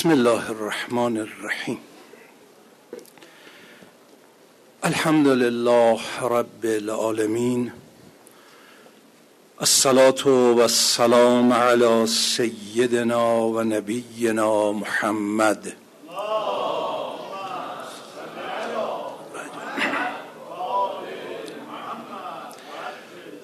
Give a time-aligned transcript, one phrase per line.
[0.00, 1.78] بسم الله الرحمن الرحیم.
[4.82, 7.72] الحمد لله رب العالمین.
[9.58, 15.72] الصلاة و السلام علی سیدنا و نبینا محمد.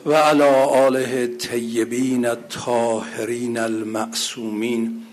[0.07, 5.05] و علی آله الطیبین الطاهرین المعصومین.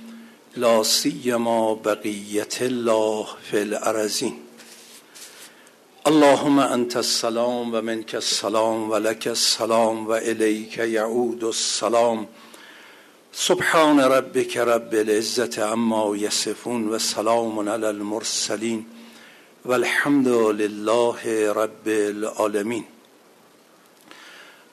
[0.58, 4.36] لا سیما بقیت الله فی الارضین.
[6.06, 12.28] اللهم انت السلام و منک السلام و لک السلام و الیک یعود السلام.
[13.32, 18.86] سبحان ربک رب العزت عما یصفون و سلام علی المرسلین.
[19.66, 22.83] والحمد لله رب العالمین.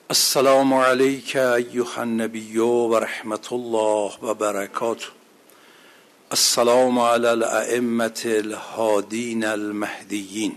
[0.09, 5.20] السلام علیک ایها النبی و رحمت الله و برکاته.
[6.31, 10.51] السلام علی الائمة الهادین المهدیین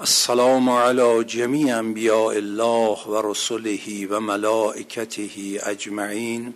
[0.00, 5.28] السلام علی جمیع انبیاء الله و رسله و ملائکته
[5.62, 6.54] اجمعین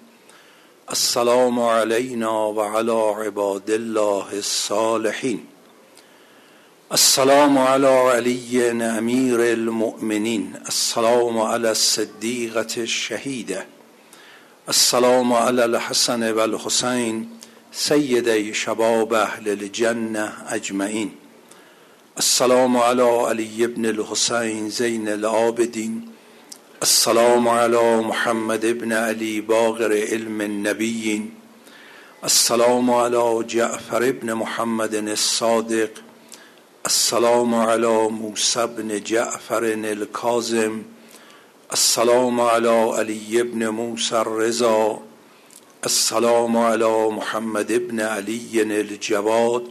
[0.88, 5.40] السلام علینا و علی عباد الله الصالحین
[6.90, 13.66] السلام علی علی امیر المؤمنین السلام علی الصدیقة الشهیده
[14.68, 17.37] السلام علی الحسن و الحسین
[17.72, 21.10] سیدی شباب اهل الجنه اجمعین.
[22.16, 26.08] السلام علی علی ابن الحسین زین العابدین.
[26.80, 31.30] السلام علی محمد ابن علی باقر علم النبیین.
[32.22, 36.00] السلام علی جعفر ابن محمد الصادق.
[36.84, 40.80] السلام علی موسی بن جعفر الکاظم.
[41.70, 45.07] السلام علی علی ابن موسی الرضا.
[45.82, 49.62] السلام علی محمد ابن علی الجواد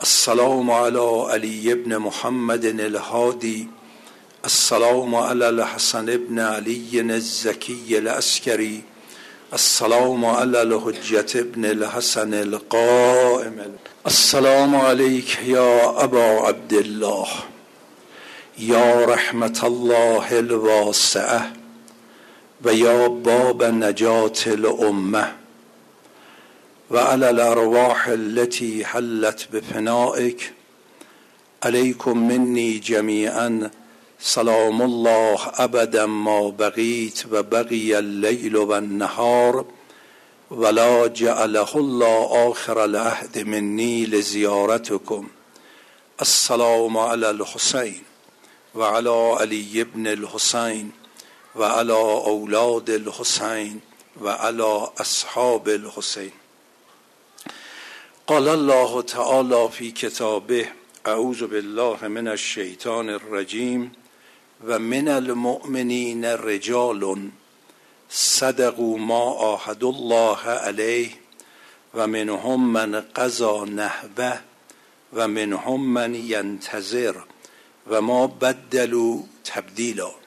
[0.00, 3.68] السلام علی علی ابن محمد الهادی
[4.42, 8.80] السلام علی الحسن ابن علی الزکی العسکری
[9.52, 13.60] السلام علی الحجة ابن الحسن القائم.
[14.04, 17.28] السلام علیک یا ابا عبدالله
[18.58, 21.63] یا رحمت الله الواسعه.
[22.64, 25.30] و یا باب نجات الامه
[26.90, 30.52] و علی الارواح التي حلت بفنائك
[31.62, 33.70] علیکم منی جمیعا
[34.18, 39.64] سلام الله ابدا ما بقیت و بقی اللیل و النهار
[40.50, 45.26] ولا جعله الله آخر العهد منی لزیارتکم
[46.18, 48.00] السلام علی الحسین
[48.74, 50.92] و علی علی ابن الحسین
[51.56, 53.82] و علی اولاد الحسین
[54.20, 56.32] و علی اصحاب الحسین.
[58.26, 60.68] قال الله تعالی فی کتابه
[61.04, 63.92] اعوذ بالله من الشیطان الرجیم
[64.66, 67.30] و من المؤمنین رجال
[68.08, 71.10] صدقوا ما عاهدوا الله علیه
[71.94, 74.40] و منهم من قضا نحبه
[75.12, 77.16] و منهم من ینتظر
[77.86, 80.23] و ما بدلوا تبدیلا.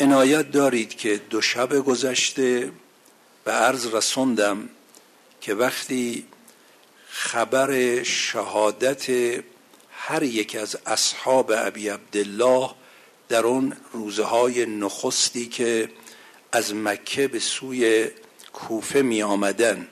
[0.00, 2.72] عنایت دارید که دو شب گذشته
[3.44, 4.68] به عرض رسوندم
[5.40, 6.26] که وقتی
[7.08, 9.06] خبر شهادت
[9.90, 12.70] هر یک از اصحاب ابی عبدالله
[13.28, 15.90] در اون روزهای نخستی که
[16.52, 18.08] از مکه به سوی
[18.52, 19.88] کوفه می آمدن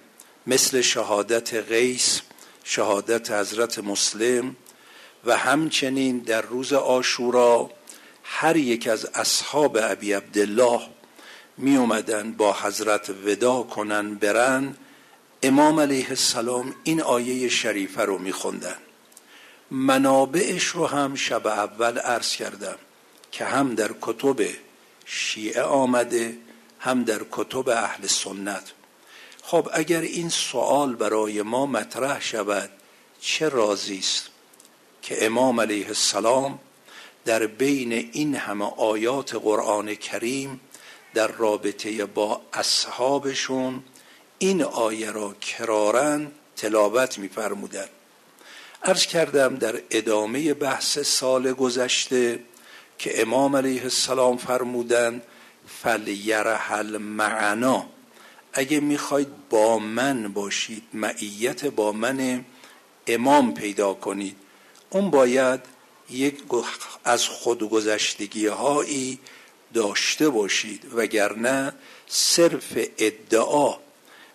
[0.47, 2.21] مثل شهادت غیس
[2.65, 4.57] شهادت حضرت مسلم
[5.25, 7.71] و همچنین در روز آشورا
[8.31, 10.81] هر یک از اصحاب ابی عبدالله
[11.59, 14.77] می اومدن با حضرت ودا کنن برن.
[15.43, 18.77] امام علیه السلام این آیه شریفه رو می خوندن.
[19.71, 22.77] منابعش رو هم شب اول عرض کردم
[23.33, 24.37] که هم در کتب
[25.05, 26.39] شیعه آمده
[26.79, 28.73] هم در کتب اهل سنت.
[29.43, 32.71] خب اگر این سوال برای ما مطرح شود
[33.21, 34.29] چه رازی است
[35.03, 36.59] که امام علیه السلام
[37.29, 40.61] در بین این همه آیات قرآن کریم
[41.15, 43.83] در رابطه با اصحابشون
[44.39, 47.89] این آیه را کرارن تلاوت میفرمودند.
[48.83, 52.39] عرض کردم در ادامه بحث سال گذشته
[52.99, 55.23] که امام علیه السلام فرمودند
[55.83, 57.87] فلیرحل معنا
[58.53, 62.45] اگه می‌خواید با من باشید معیت با من
[63.07, 64.37] امام پیدا کنید
[64.91, 65.78] اون باید
[66.11, 66.43] یک
[67.05, 69.19] از خودگذشتگی هایی
[69.75, 71.73] داشته باشید وگرنه
[72.07, 73.75] صرف ادعا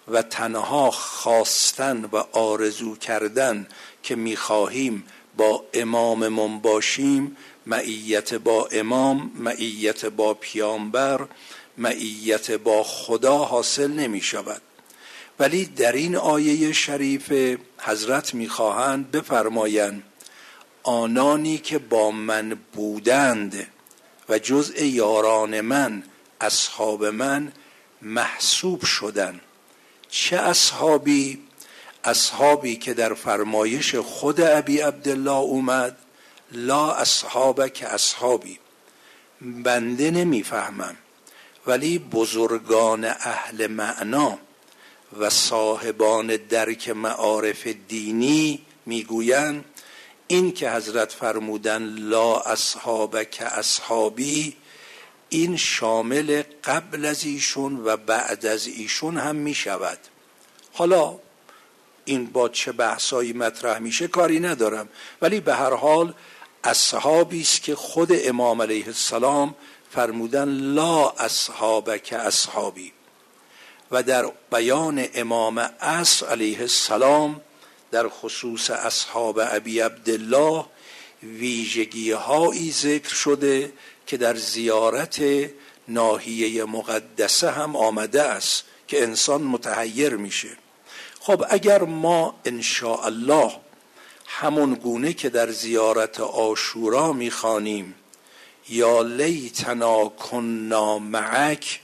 [0.07, 3.67] و تنها خواستن و آرزو کردن
[4.03, 5.03] که می‌خواهیم
[5.37, 11.27] با اماممون باشیم معیت با امام معیت با پیامبر
[11.77, 14.61] معیت با خدا حاصل نمی شود
[15.39, 20.03] ولی در این آیه شریف حضرت می‌خواهند بفرمایند
[20.83, 23.67] آنانی که با من بودند
[24.29, 26.03] و جزء یاران من
[26.41, 27.51] اصحاب من
[28.01, 29.41] محسوب شدن
[30.09, 31.39] چه اصحابی؟
[32.03, 35.97] اصحابی که در فرمایش خود ابی عبدالله اومد
[36.51, 38.59] لا اصحاب که اصحابی.
[39.41, 40.95] بنده نمی‌فهمم
[41.67, 44.37] ولی بزرگان اهل معنا
[45.19, 49.65] و صاحبان درک معارف دینی می‌گویند
[50.33, 54.55] این که حضرت فرمودن لا اصحاب که اصحابی
[55.29, 59.97] این شامل قبل از ایشون و بعد از ایشون هم می شود
[60.73, 61.19] حالا
[62.05, 64.89] این با چه بحثایی مطرح میشه کاری ندارم
[65.21, 66.13] ولی به هر حال
[66.63, 69.55] اصحابی است که خود امام علیه السلام
[69.91, 72.91] فرمودن لا اصحاب که اصحابی.
[73.91, 77.41] و در بیان امام اصر علیه السلام
[77.93, 80.65] در خصوص اصحاب ابی عبدالله
[81.23, 83.73] ویژگی هایی ذکر شده
[84.07, 85.21] که در زیارت
[85.87, 90.49] ناحیه مقدسه هم آمده است که انسان متحیر میشه.
[91.19, 92.63] خب اگر ما ان
[93.03, 93.51] الله
[94.27, 97.95] همون گونه که در زیارت آشورا می‌خوانیم
[98.69, 101.79] یا لیتنا کنا معک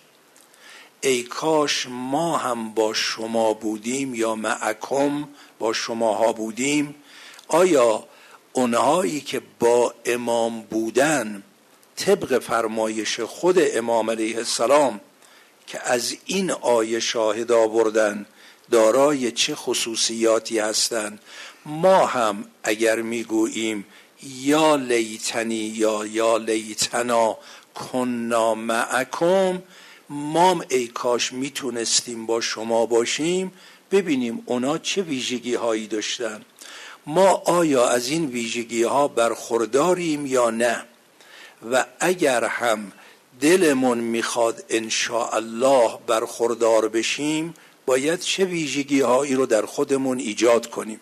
[1.02, 5.28] ای کاش ما هم با شما بودیم یا معکم
[5.60, 6.96] با شماها بودیم
[7.48, 8.04] آیا
[8.54, 11.44] اونهایی که با امام بودن
[11.96, 15.02] طبق فرمایش خود امام علیه السلام
[15.68, 18.26] که از این آیه شاهد آوردن
[18.72, 21.20] دارای چه خصوصیاتی هستند؟
[21.66, 23.86] ما هم اگر می‌گوییم
[24.24, 27.38] یا لیتنی یا یا لیتنا
[27.76, 29.64] کنا معکم
[30.10, 33.52] مام ای کاش می‌تونستیم با شما باشیم.
[33.92, 36.42] ببینیم اونا چه ویژگی هایی داشتن.
[37.06, 40.86] ما آیا از این ویژگی ها برخورداریم یا نه؟
[41.72, 42.92] و اگر هم
[43.42, 44.92] دلمون می‌خواد ان
[45.32, 47.54] الله برخوردار بشیم
[47.86, 51.02] باید چه ویژگی هایی رو در خودمون ایجاد کنیم؟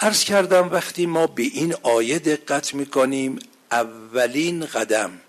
[0.00, 3.38] عرض کردم وقتی ما به این آیه دقت می‌کنیم
[3.72, 5.20] اولین قدم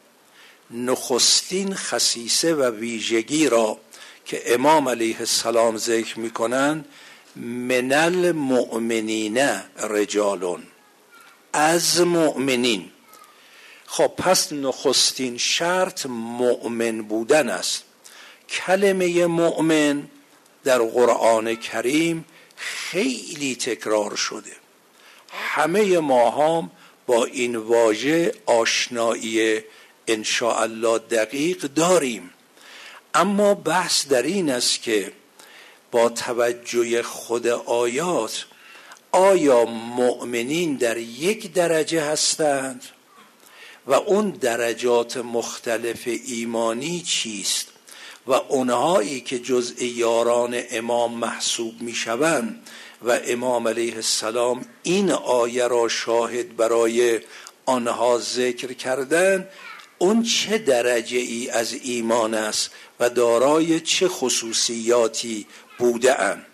[0.72, 3.78] نخستین خصیصه و ویژگی را
[4.26, 6.86] که امام علیه السلام ذکر می‌کنند
[7.36, 9.38] من المؤمنین
[9.90, 10.64] رجالون.
[11.54, 12.92] از مؤمنین.
[13.86, 17.84] خب پس نخستین شرط مؤمن بودن است.
[18.50, 20.04] کلمه مؤمن
[20.64, 22.26] در قرآن کریم
[22.56, 24.52] خیلی تکرار شده.
[25.32, 26.72] همه ما هم
[27.08, 29.62] با این واژه آشنایی
[30.42, 32.30] الله دقیق داریم.
[33.16, 35.12] اما بحث در این است که
[35.92, 38.46] با توجه خود آیات
[39.12, 42.84] آیا مؤمنین در یک درجه هستند؟
[43.88, 47.68] و اون درجات مختلف ایمانی چیست؟
[48.28, 52.68] و اونهایی که جزء یاران امام محسوب می شوند
[53.02, 57.20] و امام علیه السلام این آیه را شاهد برای
[57.66, 59.48] آنها ذکر کردن
[59.98, 65.48] اون چه درجه ای از ایمان است؟ و دارای چه خصوصیاتی
[65.78, 66.46] بوده اند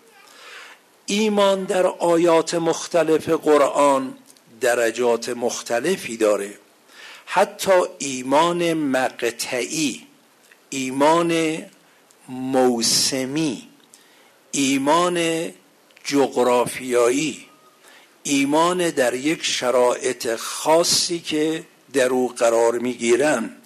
[1.06, 4.14] ایمان در آیات مختلف قرآن
[4.60, 6.58] درجات مختلفی داره.
[7.26, 10.06] حتی ایمان مقطعی
[10.70, 11.62] ایمان
[12.28, 13.68] موسمی
[14.50, 15.48] ایمان
[16.04, 17.46] جغرافیایی
[18.22, 23.56] ایمان در یک شرایط خاصی که در او قرار می‌گیرن.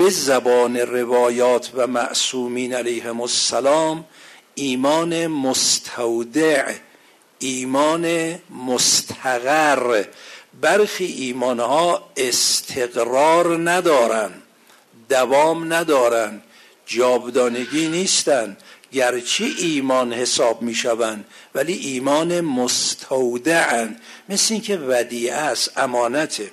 [0.00, 4.04] به زبان روایات و معصومین علیهم السلام
[4.54, 6.72] ایمان مستودع
[7.38, 8.34] ایمان
[8.66, 10.04] مستقر.
[10.60, 14.30] برخی ایمانها استقرار ندارن
[15.08, 16.42] دوام ندارن
[16.86, 18.56] جاودانگی نیستن.
[18.92, 23.96] گرچه ایمان حساب می شوند ولی ایمان مستودعن.
[24.28, 26.50] مثل اینکه ودیعه است امانته.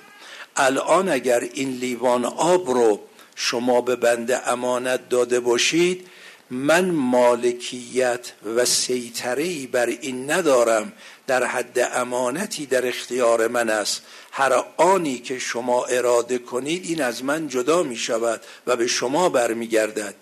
[0.56, 3.07] الان اگر این لیوان آب رو
[3.40, 6.06] شما به بنده امانت داده باشید
[6.50, 10.92] من مالکیت و سیطره بر این ندارم
[11.26, 14.02] در حد امانتی در اختیار من است.
[14.32, 19.28] هر آنی که شما اراده کنید این از من جدا می شود و به شما
[19.28, 20.14] برمیگردد.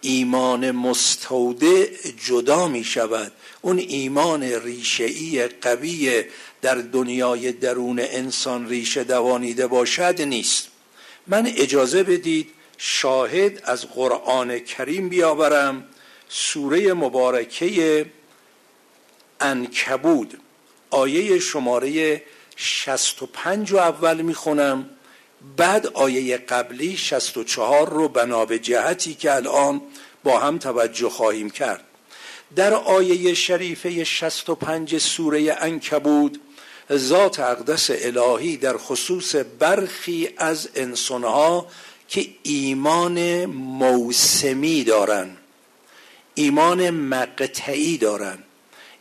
[0.00, 1.90] ایمان مستوده
[2.26, 6.24] جدا می شود اون ایمان ریشه‌ای قوی
[6.62, 10.68] در دنیای درون انسان ریشه دوانیده باشد نیست.
[11.26, 12.48] من اجازه بدید
[12.84, 15.84] شاهد از قرآن کریم بیاورم
[16.28, 18.06] سوره مبارکه
[19.40, 20.40] انکبود
[20.90, 22.22] آیه شماره
[22.56, 24.90] 65 رو اول می‌خونم
[25.56, 29.82] بعد آیه قبلی 64 رو بنا به جهتی که الان
[30.24, 31.84] با هم توجه خواهیم کرد.
[32.56, 36.40] در آیه شریفه 65 سوره انکبود
[36.92, 41.66] ذات اقدس الهی در خصوص برخی از انسانها
[42.12, 45.36] که ایمان موسمی دارن
[46.34, 48.38] ایمان مقطعی دارن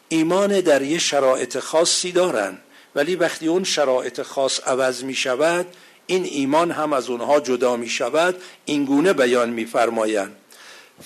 [0.09, 2.57] ایمان در یه شرایط خاصی دارن.
[2.95, 5.65] ولی وقتی اون شرایط خاص عوض می شود
[6.07, 8.41] این ایمان هم از اونها جدا می شود.
[8.65, 10.35] این گونه بیان می فرمایند.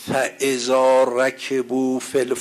[0.07, 2.33] فاذا رکبو فی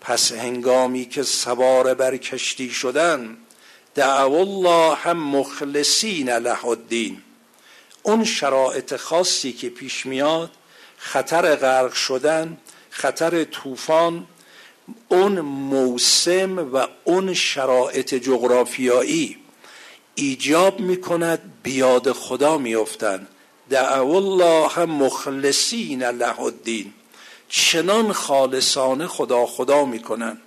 [0.00, 3.36] پس هنگامی که سوار بر کشتی شدن
[3.94, 7.22] دعو الله هم مخلصین له الدین
[8.08, 10.50] اون شرایط خاصی که پیش میاد
[10.96, 12.58] خطر غرق شدن
[12.90, 14.26] خطر طوفان
[15.08, 19.36] اون موسم و اون شرایط جغرافیایی
[20.14, 23.28] ایجاب می‌کند بیاد خدا میافتند.
[23.70, 26.92] دعو الله مخلصین له الدین.
[27.48, 30.38] چنان خالصانه خدا خدا می‌کنن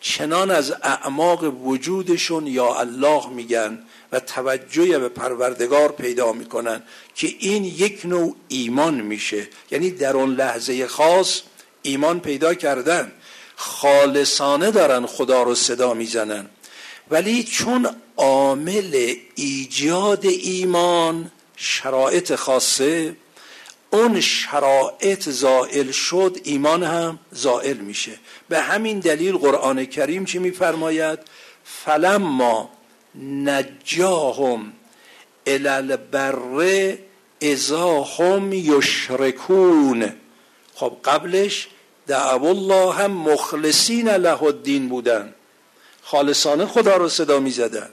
[0.00, 3.82] چنان از اعماق وجودشون یا الله میگن.
[4.14, 6.82] و توجه به پروردگار پیدا می‌کنن
[7.14, 9.48] که این یک نوع ایمان میشه.
[9.70, 11.40] یعنی در اون لحظه خاص
[11.82, 13.12] ایمان پیدا کردن.
[13.56, 16.46] خالصانه دارن خدا رو صدا می‌زنن.
[17.10, 23.16] ولی چون عامل ایجاد ایمان شرایط خاصه
[23.90, 28.12] اون شرایط زائل شد ایمان هم زائل میشه.
[28.48, 31.18] به همین دلیل قرآن کریم چی میفرماید؟
[31.64, 32.70] فلما
[33.22, 34.72] نجاهم
[35.46, 36.98] الالبر
[37.42, 40.12] ازا هم یشرکون.
[40.74, 41.68] خب قبلش
[42.06, 45.34] دعو الله هم مخلصین له الدین بودن.
[46.02, 47.90] خالصانه خدا رو صدا می زدن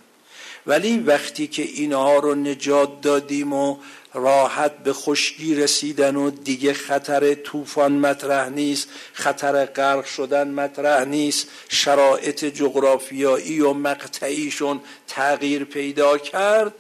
[0.68, 3.78] ولی وقتی که اینها رو نجات دادیم و
[4.14, 11.48] راحت به خشکی رسیدن و دیگه خطر طوفان مطرح نیست خطر غرق شدن مطرح نیست.
[11.70, 16.74] شرایط جغرافیایی و مقطعیشون تغییر پیدا کرد.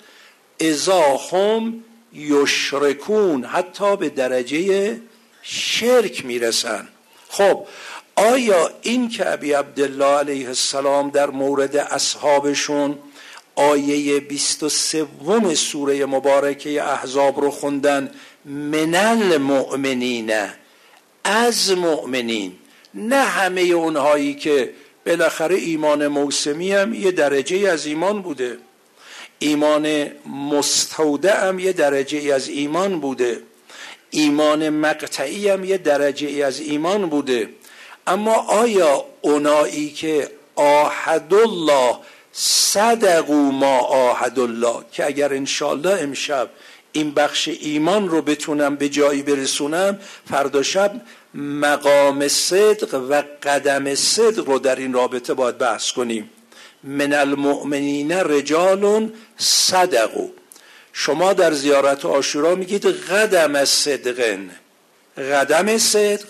[0.61, 1.83] ازا هم
[2.13, 4.99] یشرکون حتی به درجه
[5.41, 6.87] شرک می‌رسن.
[7.29, 7.67] خب
[8.15, 12.97] آیا این که ابی عبدالله علیه السلام در مورد اصحابشون
[13.55, 18.11] آیه 23 سوره مبارکه احزاب رو خوندن.
[18.45, 20.31] من المؤمنین
[21.23, 22.53] از مؤمنین.
[22.93, 24.73] نه همه اونهایی که
[25.05, 28.57] بالاخره ایمان موسمی هم یه درجه از ایمان بوده.
[29.39, 30.07] ایمان
[30.51, 33.41] مستوده هم یه درجه از ایمان بوده.
[34.09, 37.49] ایمان مقطعی هم یه درجه از ایمان بوده.
[38.07, 41.95] اما آیا اونایی که آهد الله
[42.33, 46.49] صدقو ما آهد الله که اگر انشالله امشب
[46.91, 51.01] این بخش ایمان رو بتونم به جایی برسونم فردا شب
[51.33, 56.29] مقام صدق و قدم صدق رو در این رابطه باید بحث کنیم.
[56.83, 60.27] من المؤمنین رجال صدقو
[60.93, 64.49] شما در زیارت آشورا میگید قدم صدقن.
[65.17, 66.25] قدم صدق.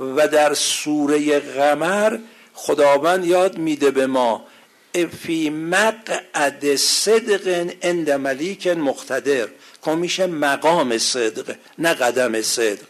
[0.00, 2.18] و در سوره غمر
[2.54, 4.44] خداوند یاد میده به ما
[4.92, 9.48] فی مقعد صدق عند ملیک مقتدر.
[9.82, 12.86] که مقام صدق نه قدم صدق.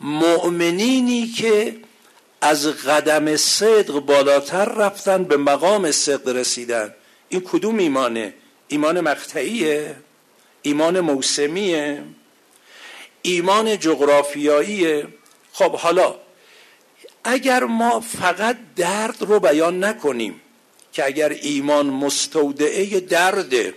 [0.00, 1.76] مؤمنینی که
[2.40, 6.94] از قدم صدق بالاتر رفتن به مقام صدق رسیدن.
[7.28, 8.34] این کدوم ایمانه؟
[8.68, 9.96] ایمان مقطعیه؟
[10.62, 12.02] ایمان موسمیه؟
[13.22, 15.06] ایمان جغرافیاییه؟
[15.52, 16.14] خب حالا
[17.24, 20.40] اگر ما فقط درد رو بیان نکنیم
[20.96, 23.74] که اگر ایمان مستودعه درده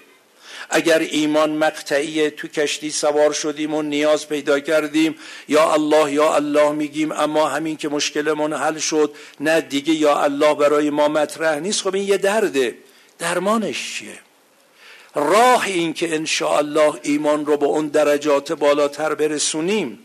[0.69, 5.15] اگر ایمان مقطعی تو کشتی سوار شدیم و نیاز پیدا کردیم
[5.47, 10.53] یا الله یا الله میگیم اما همین که مشکلمون حل شد نه دیگه یا الله
[10.53, 11.81] برای ما مطرح نیست.
[11.81, 12.75] خب این یه درده.
[13.19, 14.19] درمانش چیه؟
[15.15, 19.99] راه این که ان الله ایمان رو به اون درجات بالاتر برسونیم.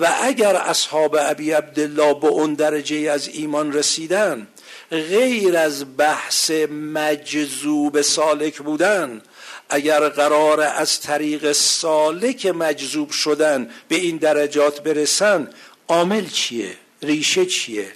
[0.00, 4.46] و اگر اصحاب ابی عبدالله به اون درجه از ایمان رسیدن
[4.90, 9.22] غیر از بحث مجذوب سالک بودن
[9.68, 15.50] اگر قرار از طریق سالک مجذوب شدن به این درجات برسن
[15.88, 17.92] عامل چیه؟ ریشه چیه؟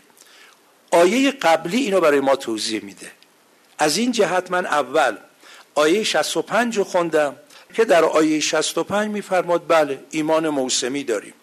[0.90, 3.11] آیه قبلی اینو برای ما توضیح میده.
[3.78, 5.16] از این جهت من اول
[5.75, 7.37] آیه 65 رو خوندم
[7.75, 11.35] که در آیه 65 میفرماد بله ایمان موسمی داریم.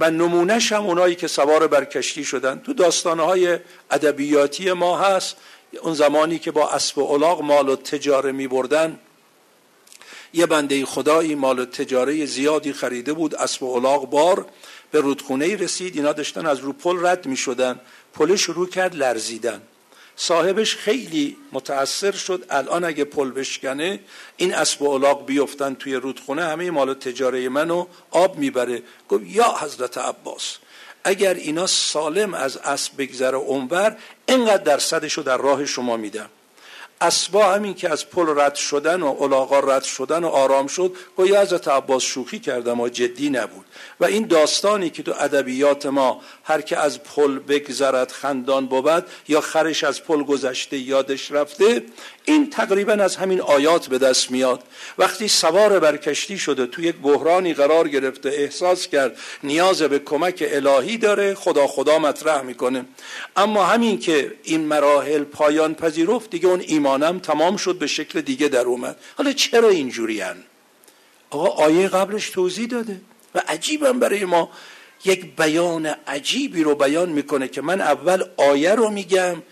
[0.00, 2.58] و نمونهش هم اونایی که سوار بر کشتی شدن.
[2.58, 3.58] تو داستانهای
[3.90, 5.36] ادبیاتی ما هست.
[5.82, 8.98] اون زمانی که با اسب و الاغ مال و تجاره می بردن
[10.32, 14.46] یه بنده خدایی مال و تجاره زیادی خریده بود اسب و الاغ بار.
[14.90, 17.80] به رودخونه رسید اینا داشتن از رو پل رد می شدن
[18.14, 19.62] پل شروع کرد لرزیدن.
[20.20, 22.44] صاحبش خیلی متاثر شد.
[22.50, 24.00] الان اگه پل بشکنه
[24.36, 28.82] این اسب و الاغ بیفتن توی رودخونه همه مال تجاره منو آب می‌بره.
[29.08, 30.56] گفت یا حضرت عباس
[31.04, 33.96] اگر اینا سالم از اسب بگذره اونور
[34.26, 36.30] اینقدر درصدشو در راه شما میدم.
[37.00, 41.40] اسبا همین که از پل رد شدن و علاقا رد شدن و آرام شد گویا
[41.40, 43.64] حضرت عباس شوخی کردم و جدی نبود.
[44.00, 49.40] و این داستانی که تو ادبیات ما هر که از پل بگذرد خندان بود یا
[49.40, 51.82] خرش از پل گذشته یادش رفته
[52.24, 54.62] این تقریبا از همین آیات به دست میاد.
[54.98, 60.96] وقتی سوار بر کشتی شده یک بحرانی قرار گرفته احساس کرد نیاز به کمک الهی
[60.96, 62.84] داره خدا خدا مطرح می‌کنه.
[63.36, 68.48] اما همین که این مراحل پایان پذیرفت دیگه اون ایمانم تمام شد به شکل دیگه
[68.48, 68.96] در اومد.
[69.16, 70.36] حالا چرا اینجوری هن؟
[71.30, 73.00] آقا آیه قبلش توضیح داده
[73.34, 74.50] و عجیبم برای ما.
[75.04, 79.42] یک بیان عجیبی رو بیان می‌کنه که من اول آیه رو میگم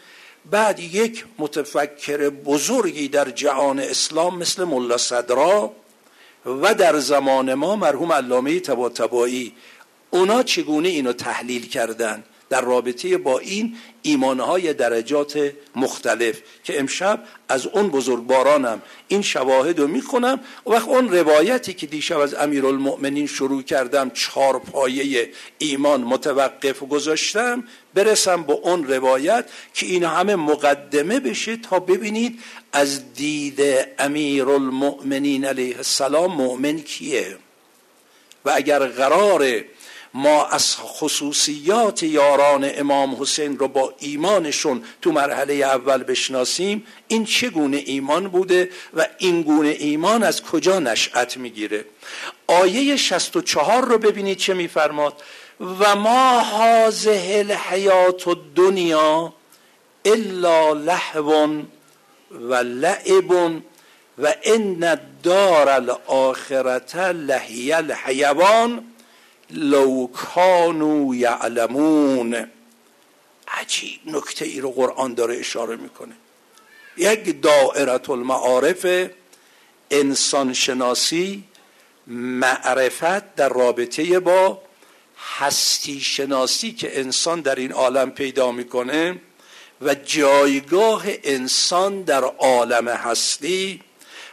[0.51, 5.73] بعد یک متفکر بزرگی در جهان اسلام مثل ملا صدرا
[6.47, 9.55] و در زمان ما مرحوم علامه تباتبایی
[10.11, 17.67] اونا چگونه اینو تحلیل کردن؟ در رابطه با این ایمانهای درجات مختلف که امشب از
[17.67, 23.63] اون بزرگوارانم این شواهد رو می‌خونم و وقت اون روایتی که دیشب از امیرالمؤمنین شروع
[23.63, 31.57] کردم چهار پایه ایمان متوقف گذاشتم برسم با اون روایت که این همه مقدمه بشه
[31.57, 32.41] تا ببینید
[32.73, 33.61] از دید
[33.99, 37.37] امیرالمؤمنین علیه السلام مؤمن کیه.
[38.45, 39.65] و اگر قراره
[40.17, 46.87] ما از خصوصیات یاران امام حسین رو با ایمانشون تو مرحله اول بشناسیم.
[47.09, 51.85] این چگونه ایمان بوده و این گونه ایمان از کجا نشأت می‌گیره؟
[52.47, 55.23] آیه 64 رو ببینید چه میفرماد.
[55.81, 59.33] و ما هازه الحیات الدنیا
[60.05, 61.63] الا لحو
[62.31, 63.31] و لعب
[64.19, 68.96] و ان الدار الاخرت لهی الحیوان.
[69.51, 72.51] لو کانو یعلمون.
[73.49, 76.15] عجیب نکته ای رو قرآن داره اشاره می‌کنه.
[76.97, 79.11] یک دائرت المعارف
[79.91, 81.45] انسان شناسی
[82.07, 84.63] معرفت در رابطه با
[85.39, 89.21] هستی شناسی که انسان در این عالم پیدا می‌کنه
[89.81, 93.81] و جایگاه انسان در عالم هستی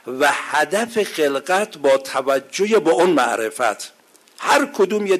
[0.08, 3.92] و هدف خلقت با توجه به اون معرفت.
[4.43, 5.19] هر کدوم یه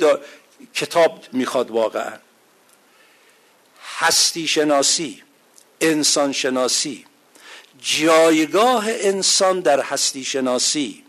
[0.73, 2.13] کتاب می‌خواد واقعا.
[3.97, 5.23] هستی شناسی
[5.81, 7.05] انسان شناسی
[7.81, 11.03] جایگاه انسان در هستی شناسی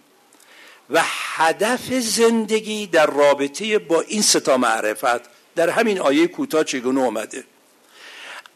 [0.91, 5.21] و هدف زندگی در رابطه با این ستا معرفت
[5.57, 7.45] در همین آیه کوتاه چگونه اومده.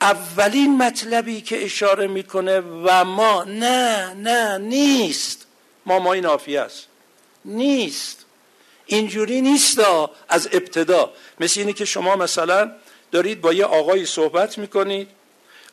[0.00, 5.46] اولین مطلبی که اشاره می‌کنه و ما نه نه نیست.
[5.86, 6.86] ما ما این است.
[7.44, 8.24] نیست.
[8.88, 9.80] اینجوری نیست
[10.28, 11.12] از ابتدا.
[11.40, 12.72] مثل اینه که شما مثلا
[13.12, 15.08] دارید با یه آقایی صحبت می‌کنید.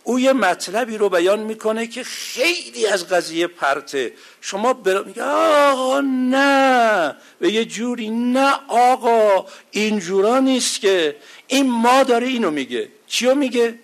[0.03, 4.13] او یه مطلبی رو بیان می‌کنه که خیلی از قضیه پرته.
[4.41, 5.03] شما بر...
[5.03, 7.15] میگه آقا نه.
[7.39, 11.15] به یه جوری نه آقا اینجورا نیست که.
[11.47, 12.89] این ما داره اینو میگه.
[13.07, 13.79] چیو میگه؟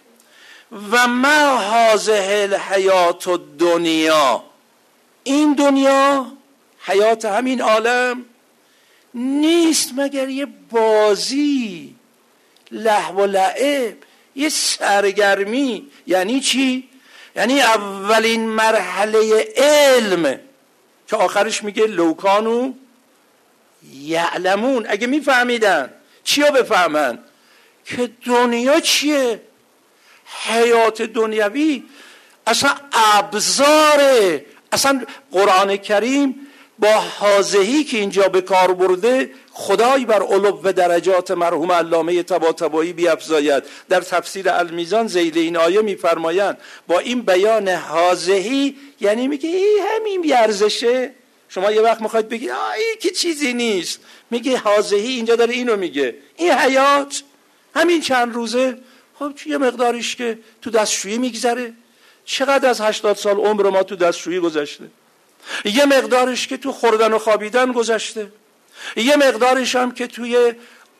[0.91, 4.43] و ما حاضه الحیات دنیا
[5.23, 6.25] این دنیا
[6.79, 8.25] حیات همین عالم
[9.13, 11.95] نیست مگر یه بازی
[12.71, 13.97] لحو و لعب
[14.35, 15.87] یه سرگرمی.
[16.07, 16.89] یعنی چی؟
[17.35, 20.39] یعنی اولین مرحله علم
[21.07, 22.73] که آخرش میگه لوکانو
[23.93, 24.85] یعلمون.
[24.89, 25.93] اگه میفهمیدن
[26.23, 27.19] چی رو بفهمن؟
[27.85, 29.41] که دنیا چیه؟
[30.43, 31.83] حیات دنیوی
[32.47, 34.45] اصلا ابزاره.
[34.71, 36.47] اصلا قرآن کریم
[36.81, 43.63] با حاضهی که اینجا به کار برده خدای بر علو درجات مرحوم علامه تباتبایی بیافزاید
[43.89, 50.21] در تفسیر المیزان زیل این آیه میفرمایند با این بیان حاضهی یعنی میگه ای همین
[50.21, 51.11] بیارزشه
[51.49, 53.99] شما یه وقت می‌خواید بگی این که چیزی نیست.
[54.29, 56.15] میگه حاضهی اینجا داره اینو میگه.
[56.35, 57.23] این حیات
[57.75, 58.77] همین چند روزه.
[59.19, 61.73] خب یه مقداریش که تو دستشویی میگذره.
[62.25, 64.83] چقدر از هشتاد سال عمر ما تو دستشویی گذشته؟
[65.65, 68.31] یه مقدارش که تو خوردن و خوابیدن گذشته.
[68.95, 70.53] یه مقدارش هم که توی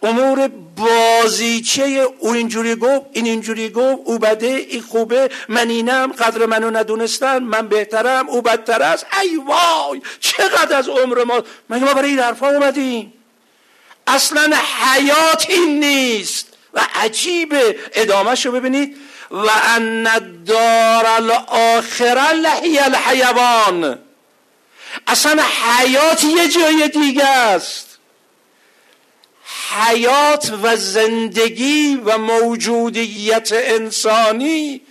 [0.03, 1.83] امور بازیچه
[2.19, 7.43] او اینجوری گفت این اینجوری گفت او بده این خوبه من اینم قدر منو ندونستن
[7.43, 9.05] من بهترم او بدتر است.
[9.21, 13.13] ای وای چقدر از عمر ما؟ مگه ما برای این حرفا اومدیم؟
[14.07, 18.97] اصلا حیات این نیست و عجیبه ادامهشو ببینید.
[19.31, 20.03] و ان
[20.45, 23.99] دار الاخره لحی الحیوان.
[25.07, 27.87] اصلا حیات یه جای دیگه است.
[29.71, 34.81] حیات و زندگی و موجودیت انسانی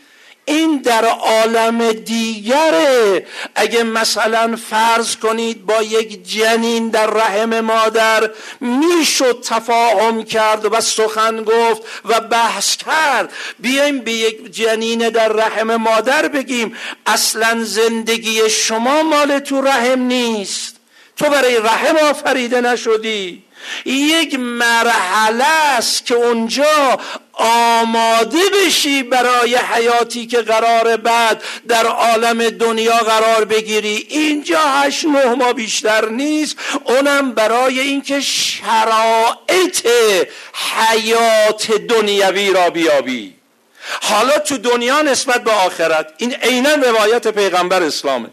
[0.44, 3.26] این در عالم دیگره.
[3.54, 11.44] اگه مثلا فرض کنید با یک جنین در رحم مادر می‌شد تفاهم کرد و سخن
[11.44, 13.32] گفت و بحث کرد.
[13.58, 16.76] بیایم به یک جنین در رحم مادر بگیم
[17.06, 20.76] اصلا زندگی شما مال تو رحم نیست.
[21.16, 23.44] تو برای رحم آفریده نشدی.
[23.84, 26.98] یک مرحله است که اونجا
[27.32, 34.06] آماده بشی برای حیاتی که قرار بعد در عالم دنیا قرار بگیری.
[34.08, 36.56] اینجا هشت نه ما بیشتر نیست.
[36.84, 39.86] اونم برای اینکه شرایط
[40.52, 43.34] حیات دنیوی را بیابی.
[44.02, 46.06] حالا تو دنیا نسبت به آخرت.
[46.18, 48.28] این عینا روایت پیغمبر اسلامه.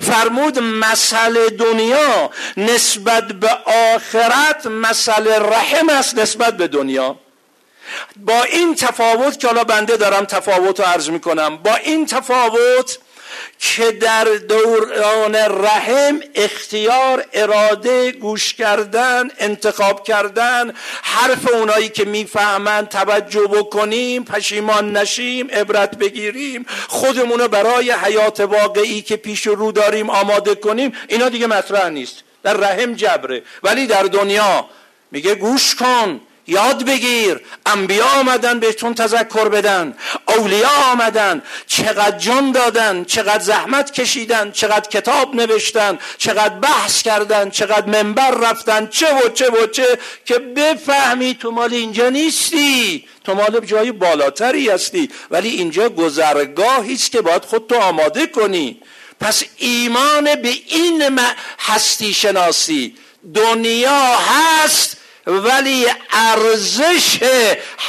[0.00, 3.50] فرمود مسئله دنیا نسبت به
[3.94, 7.16] آخرت مسئله رحم است نسبت به دنیا.
[8.16, 12.98] با این تفاوت که حالا بنده دارم تفاوت رو عرض می‌کنم با این تفاوت
[13.58, 20.72] که در دوران رحم اختیار اراده گوش کردن انتخاب کردن
[21.02, 29.16] حرف اونایی که می‌فهمند توجه بکنیم پشیمان نشیم عبرت بگیریم خودمونو برای حیات واقعی که
[29.16, 32.24] پیش رو داریم آماده کنیم اینا دیگه مطرح نیست.
[32.42, 33.42] در رحم جبره.
[33.62, 34.66] ولی در دنیا
[35.10, 36.20] میگه گوش کن.
[36.48, 37.40] یاد بگیر.
[37.66, 39.94] انبیا آمدن بهتون تذکر بدن.
[40.28, 41.42] اولیا آمدن.
[41.66, 43.04] چقدر جان دادن.
[43.04, 44.50] چقدر زحمت کشیدن.
[44.50, 45.98] چقدر کتاب نوشتن.
[46.18, 47.50] چقدر بحث کردن.
[47.50, 48.86] چقدر منبر رفتن.
[48.86, 49.98] چه و چه و چه.
[50.24, 53.04] که بفهمی تو مال اینجا نیستی.
[53.24, 55.10] تو مال جای بالاتری هستی.
[55.30, 58.80] ولی اینجا گذرگاهی است که باید خودتو آماده کنی.
[59.20, 61.20] پس ایمان به این
[61.58, 62.94] هستی شناسی.
[63.34, 64.97] دنیا هست
[65.28, 67.18] ولی ارزش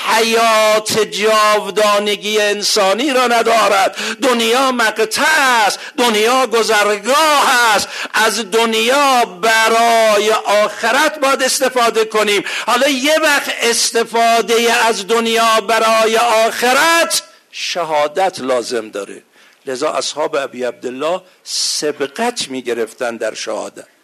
[0.07, 3.97] حیات جاودانگی انسانی را ندارد.
[4.21, 5.21] دنیا مقطع
[5.65, 7.87] است دنیا گذرگاه است.
[8.13, 12.43] از دنیا برای آخرت باید استفاده کنیم.
[12.65, 17.21] حالا یه وقت استفاده از دنیا برای آخرت
[17.51, 19.23] شهادت لازم داره.
[19.65, 23.98] لذا اصحاب ابی عبدالله سبقت می گرفتن در شهادت.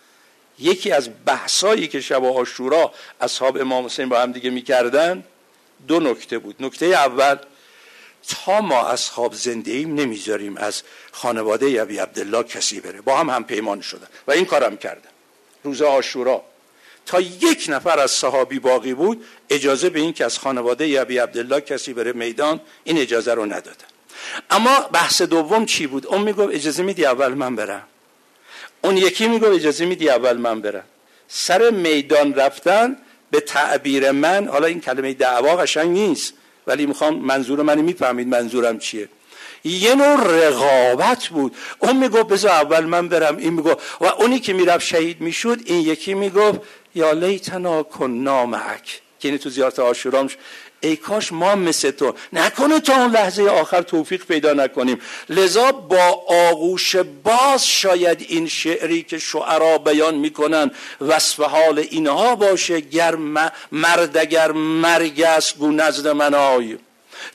[0.60, 5.24] یکی از بحثایی که شب آشورا اصحاب امام حسین با هم دیگه می‌کردن
[5.88, 6.56] دو نکته بود.
[6.60, 7.38] نکته اول
[8.28, 13.02] تا ما اصحاب زنده ایم نمی‌ذاریم از خانواده ابی عبدالله کسی بره.
[13.02, 15.10] با هم هم پیمان شدن و این کارم کردن.
[15.64, 16.44] روز آشورا.
[17.06, 21.62] تا یک نفر از صحابی باقی بود اجازه به این که از خانواده ابی عبدالله
[21.62, 23.86] کسی بره میدان این اجازه رو ندادن.
[24.50, 27.88] اما بحث دوم چی بود؟ اون می‌گفت اجازه میدی اول من برم؟
[28.86, 30.84] اون یکی میگو اجازه میدی اول من برم.
[31.28, 32.98] سر میدان رفتن
[33.32, 36.34] به تعبیر من حالا این کلمه دعوا قشنگ نیست
[36.68, 39.10] ولی می‌خوام منظور منو می‌فهمید منظورم چیه.
[39.64, 41.56] یه نوع رقابت بود.
[41.80, 43.38] اون میگو بذار اول من برم.
[43.38, 43.72] این میگو
[44.02, 46.60] و اونی که می‌رفت شهید می‌شد این یکی می‌گفت
[46.96, 50.30] یا لیتنا کن نامعک که این تو زیارت آشورام
[50.82, 55.02] ای کاش ما مثل تو نکنه تا اون لحظه آخر توفیق پیدا نکنیم.
[55.30, 62.80] لذا با آغوش باز شاید این شعری که شعرا بیان می‌کنن وصف حال اینها باشه
[62.80, 63.16] گر
[63.72, 66.78] مردگر مرگ است گو نزد من آی.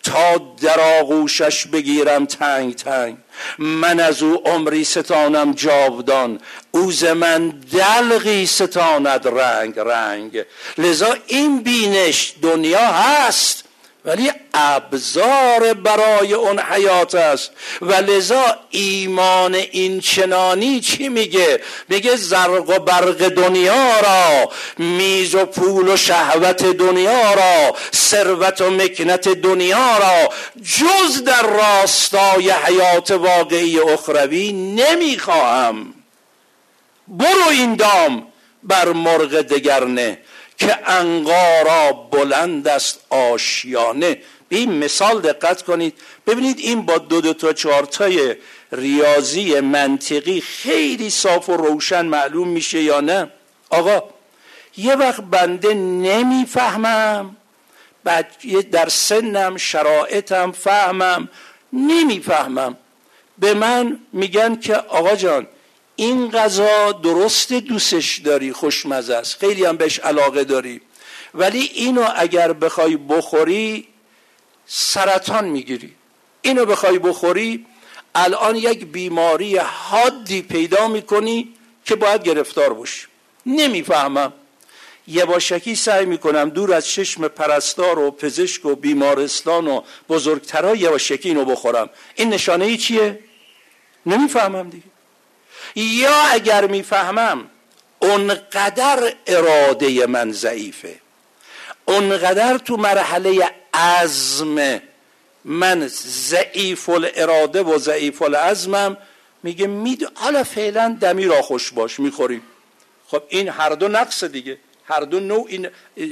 [0.02, 3.16] تا در آغوشش بگیرم تنگ تنگ.
[3.58, 6.40] من از او عمری ستانم جاودان.
[6.70, 10.44] اوز من دلغی ستاند رنگ رنگ.
[10.78, 13.64] لذا این بینش دنیا هست.
[14.04, 17.50] ولی ابزار برای اون حیات است.
[17.82, 25.44] و لذا ایمان این چنانی چی میگه؟ میگه زرق و برق دنیا را میز و
[25.44, 30.32] پول و شهوت دنیا را ثروت و مکنت دنیا را
[30.62, 35.94] جز در راستای حیات واقعی اخروی نمی‌خواهم.
[37.08, 38.26] برو این دام
[38.62, 40.18] بر مرغ دگرنه.
[40.60, 44.18] که انقارا بلند است آشیانه.
[44.48, 45.94] به این مثال دقت کنید.
[46.26, 48.36] ببینید این با دو دو تا چهارتای
[48.72, 53.30] ریاضی منطقی خیلی صاف و روشن معلوم میشه یا نه؟
[53.70, 54.02] آقا
[54.76, 57.36] یه وقت بنده نمی‌فهمم.
[58.04, 58.26] بعد
[58.70, 61.28] در سنم شرایطم فهمم.
[61.72, 62.76] نمی‌فهمم.
[63.38, 65.46] به من میگن که آقا جان
[66.00, 69.36] این غذا درست دوستش داری خوشمزه است.
[69.40, 70.80] خیلی هم بهش علاقه داری.
[71.34, 73.88] ولی اینو اگر بخوای بخوری
[74.66, 75.94] سرطان می‌گیری.
[76.42, 77.66] اینو بخوای بخوری
[78.14, 83.06] الان یک بیماری حادی پیدا می‌کنی که باید گرفتار باشی.
[83.46, 84.32] نمی‌فهمم.
[85.06, 91.44] یواشکی سعی می‌کنم دور از چشم پرستار و پزشک و بیمارستان و بزرگترها یواشکی اینو
[91.44, 91.90] بخورم.
[92.14, 93.18] این نشانه ای چیه؟
[94.06, 94.89] نمی‌فهمم دیگه.
[95.74, 97.50] یا اگر می‌فهمم
[97.98, 101.00] اونقدر اراده من ضعیفه.
[101.84, 104.80] اونقدر تو مرحله عزم
[105.44, 105.88] من
[106.28, 108.96] ضعیف الاراده و ضعیف العزمم
[109.42, 112.42] میگه مید حالا فعلا دمی را خوش باش می‌خوریم.
[113.08, 114.58] خب این هر دو نقص دیگه.
[114.84, 115.70] هر دو نوع این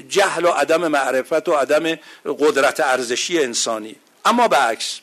[0.08, 3.96] جهل و عدم معرفت و عدم قدرت ارزشی انسانی.
[4.24, 5.00] اما عکس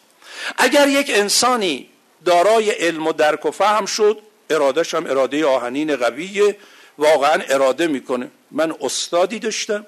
[0.57, 1.89] اگر یک انسانی
[2.25, 6.58] دارای علم و درک و فهم شد ارادهش هم اراده آهنین قویه.
[6.97, 8.31] واقعا اراده می‌کنه.
[8.51, 9.86] من استادی داشتم.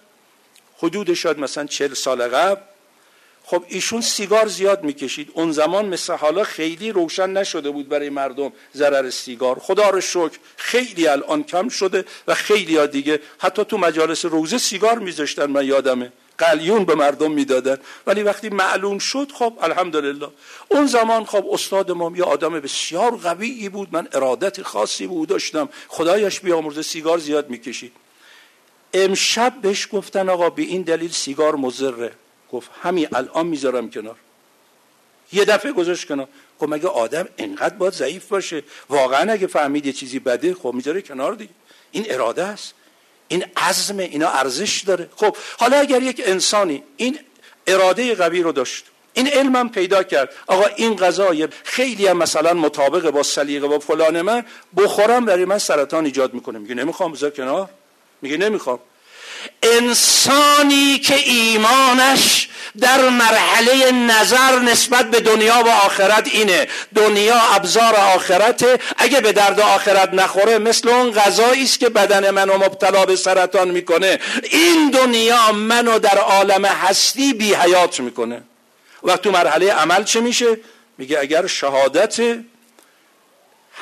[0.78, 2.62] حدود شاید مثلا چل سال قبل.
[3.43, 5.32] خب ایشون سیگار زیاد می‌کشید.
[5.34, 9.60] اون زمان مثل حالا خیلی روشن نشده بود برای مردم ضرر سیگار.
[9.60, 14.58] خدا رو شکر خیلی الان کم شده و خیلی ها دیگه حتی تو مجالس روزه
[14.58, 15.46] سیگار میذاشتن.
[15.46, 16.12] من یادمه.
[16.38, 17.78] قلیون به مردم می‌دادن.
[18.08, 20.28] ولی وقتی معلوم شد خب الحمدلله.
[20.69, 23.88] اون زمان خب استاد ما یه آدم بسیار قویی بود.
[23.91, 25.69] من ارادت خاصی بود داشتم.
[25.88, 27.91] خدایش بیامرزه سیگار زیاد می‌کشید.
[28.93, 32.12] امشب بهش گفتن آقا به این دلیل سیگار مزره
[32.52, 34.15] گفت همین الان می‌ذارم کنار.
[35.34, 36.28] یه دفعه گذاشت کنار.
[36.60, 41.02] خب مگه آدم انقدر باید ضعیف باشه؟ واقعا اگه فهمید یه چیزی بده خب می‌ذاره
[41.02, 41.52] کنار دیگه.
[41.91, 42.73] این اراده است.
[43.28, 45.10] این عزم اینا ارزش داره.
[45.16, 47.20] خب حالا اگر یک انسانی این
[47.68, 53.10] اراده قوی رو داشت این علمم پیدا کرد آقا این غذای خیلی هم مثلا مطابق
[53.10, 54.46] با سلیقه با فلان من
[54.78, 56.60] بخورم برای من سرطان ایجاد می‌کنه.
[56.60, 57.70] میگه نمی‌خوام بذار کنار.
[58.22, 58.80] میگه نمی‌خوام.
[59.63, 62.47] انسانی که ایمانش
[62.79, 66.67] در مرحله نظر نسبت به دنیا و آخرت اینه.
[66.95, 68.79] دنیا ابزار آخرته.
[68.97, 73.69] اگه به درد آخرت نخوره مثل اون غذایی است که بدن منو مبتلا به سرطان
[73.69, 74.19] می‌کنه.
[74.51, 78.41] این دنیا منو در عالم هستی بی حیات می‌کنه.
[79.03, 80.57] و تو مرحله عمل چه میشه؟
[80.97, 82.19] میگه اگر شهادت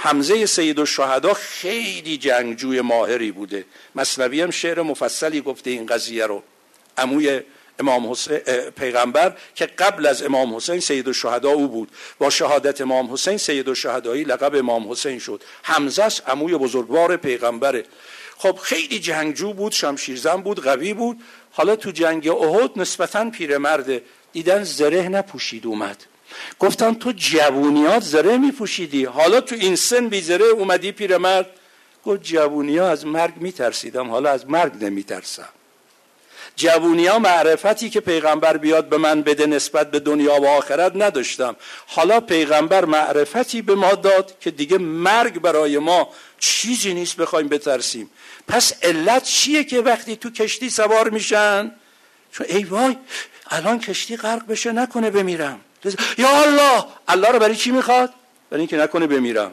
[0.02, 3.66] حمزه سید الشهدا خیلی جنگجوی ماهری بوده.
[3.96, 6.44] مصنوی هم شعر مفصلی گفته این قضیه رو.
[6.98, 7.42] عموی
[7.80, 8.38] امام حسین
[8.78, 11.92] پیغمبر که قبل از امام حسین سید الشهدا او بود.
[12.20, 15.44] با شهادت امام حسین سید الشهدایی لقب امام حسین شد.
[15.64, 17.84] حمزه است عموی بزرگوار پیغمبره.
[18.38, 21.22] خب خیلی جنگجو بود شمشیرزن بود قوی بود.
[21.52, 24.04] حالا تو جنگ احد نسبتا پیرمرده
[24.34, 26.06] دیدن زره نپوشید اومد.
[26.60, 29.06] گفتن تو جوونیات زره میپوشیدی.
[29.06, 31.50] حالا تو این سن بی زره اومدی پیرمرد
[32.06, 34.10] گفت جوونیا از مرگ میترسیدم.
[34.10, 35.50] حالا از مرگ نمیترسم.
[36.56, 41.56] جوونیا معرفتی که پیغمبر بیاد به من بده نسبت به دنیا و آخرت نداشتم.
[41.88, 48.10] حالا پیغمبر معرفتی به ما داد که دیگه مرگ برای ما چیزی نیست بخوایم بترسیم.
[48.48, 51.72] پس علت چیه که وقتی تو کشتی سوار میشن؟
[52.32, 52.98] چون ای وای
[53.48, 55.60] الان کشتی غرق بشه نکنه بمیرم.
[56.18, 58.14] یا الله الله رو برای چی می‌خواد؟
[58.50, 59.52] برای اینکه نکنه بمیرم.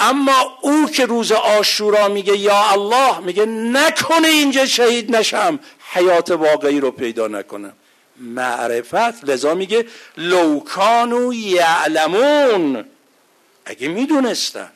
[0.00, 5.60] اما او که روز آشورا میگه یا الله میگه نکنه اینجا شهید نشم.
[5.92, 7.72] حیات واقعی رو پیدا نکنم.
[8.16, 12.84] معرفت لذا میگه لوکانو یعلمون.
[13.64, 14.70] اگه می‌دونستن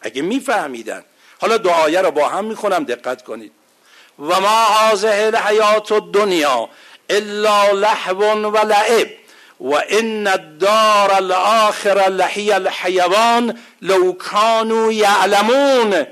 [0.00, 1.04] اگه میفهمیدن.
[1.40, 3.52] حالا دعایه رو با هم می‌خونم دقت کنید.
[4.18, 6.68] و ما هازه الحیات الدنیا
[7.10, 9.08] الا لحو و لعب.
[9.62, 16.06] و ان الدار الاخر لحی الحیوان لو كانوا یعلمون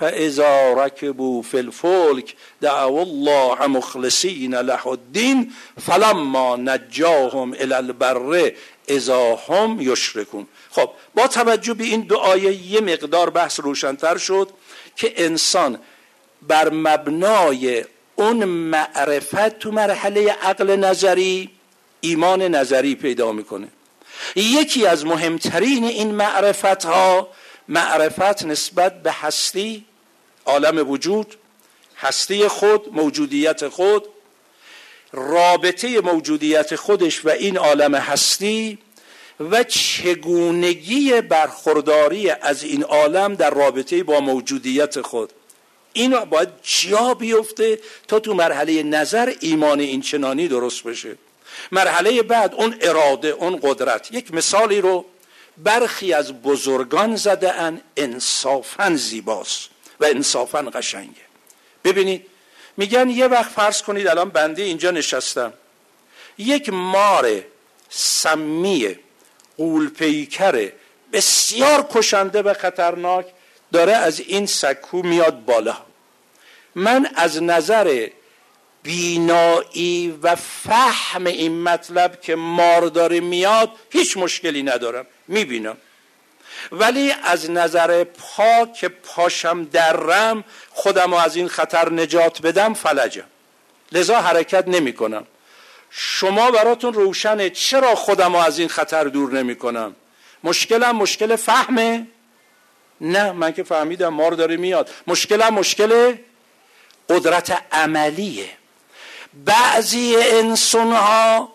[0.00, 5.52] فاذا ركبوا في الفلك دعوا الله مخلصین له الدین
[5.86, 8.52] فلما نجاهم الى البر
[8.88, 14.50] اذا هم یشرکون خب با توجه به این دو آیه یه مقدار بحث روشنتر شد
[14.96, 15.78] که انسان
[16.42, 17.84] بر مبنای
[18.16, 21.55] اون معرفت تو مرحله عقل نظری
[22.06, 23.68] ایمان نظری پیدا می‌کنه.
[24.36, 27.28] یکی از مهمترین این معرفت ها
[27.68, 29.84] معرفت نسبت به هستی
[30.46, 31.36] عالم وجود
[31.96, 34.04] هستی خود موجودیت خود
[35.12, 38.78] رابطه موجودیت خودش و این عالم هستی
[39.40, 45.32] و چگونگی برخورداری از این عالم در رابطه با موجودیت خود.
[45.92, 51.16] این باید جا بیفته تا تو مرحله نظر ایمان این چنانی درست بشه.
[51.72, 54.12] مرحله بعد اون اراده اون قدرت.
[54.12, 55.04] یک مثالی رو
[55.58, 59.68] برخی از بزرگان زده ان انصافا زیباست
[60.00, 61.26] و انصافا قشنگه.
[61.84, 62.26] ببینید
[62.76, 65.52] میگن یه وقت فرض کنید الان بنده اینجا نشستم.
[66.38, 67.42] یک مار
[67.88, 68.98] سمی
[69.56, 70.72] قولپیکر
[71.12, 73.26] بسیار کشنده و خطرناک
[73.72, 75.76] داره از این سکو میاد بالا.
[76.74, 78.08] من از نظر
[78.86, 85.06] بینایی و فهم این مطلب که مار داره میاد هیچ مشکلی ندارم.
[85.28, 85.76] می‌بینم.
[86.72, 93.24] ولی از نظر پا که پاشم درم خودم رو از این خطر نجات بدم فلجم.
[93.92, 95.26] لذا حرکت نمی کنم
[95.90, 99.96] شما براتون روشنه چرا خودم رو از این خطر دور نمی کنم
[100.44, 102.06] مشکلم مشکل فهمه؟
[103.00, 104.90] نه من که فهمیدم مار داره میاد.
[105.06, 106.14] مشکلم مشکل
[107.08, 108.48] قدرت عملیه.
[109.44, 111.52] بعضی انسان ها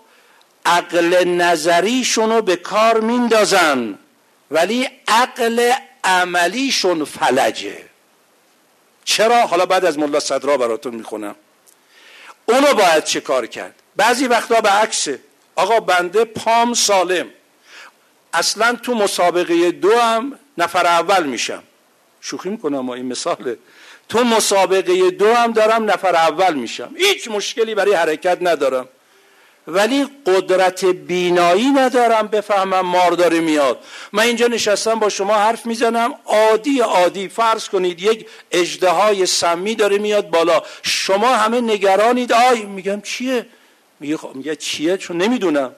[0.65, 3.97] عقل نظریشونو به کار میندازن
[4.51, 7.83] ولی عقل عملیشون فلجه.
[9.05, 11.35] چرا؟ حالا بعد از ملا صدرا براتون می‌خونم.
[12.45, 15.19] اونو باید چه کار کرد؟ بعضی وقتا به عکسه
[15.55, 17.27] آقا بنده پام سالم.
[18.33, 21.63] اصلا تو مسابقه دو هم نفر اول میشم.
[22.21, 23.57] شوخی می‌کنم ما این مثاله.
[24.11, 26.91] تو مسابقه دو هم دارم نفر اول میشم.
[26.97, 28.87] هیچ مشکلی برای حرکت ندارم.
[29.67, 33.79] ولی قدرت بینایی ندارم بفهمم مارداری میاد.
[34.11, 36.13] من اینجا نشستم با شما حرف می‌زنم.
[36.25, 37.27] عادی عادی.
[37.27, 40.63] فرض کنید یک اجده سمی داره میاد بالا.
[40.83, 42.33] شما همه نگرانید.
[42.33, 43.45] آی میگم چیه؟
[43.99, 45.75] میگه خب میگه چیه؟ چون نمی‌دونم.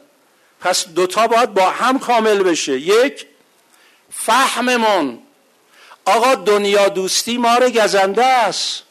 [0.62, 2.80] پس دوتا باید با هم کامل بشه.
[2.80, 3.26] یک
[4.12, 5.20] فهممون.
[6.06, 8.84] آقا دنیا دوستی مار گزنده است.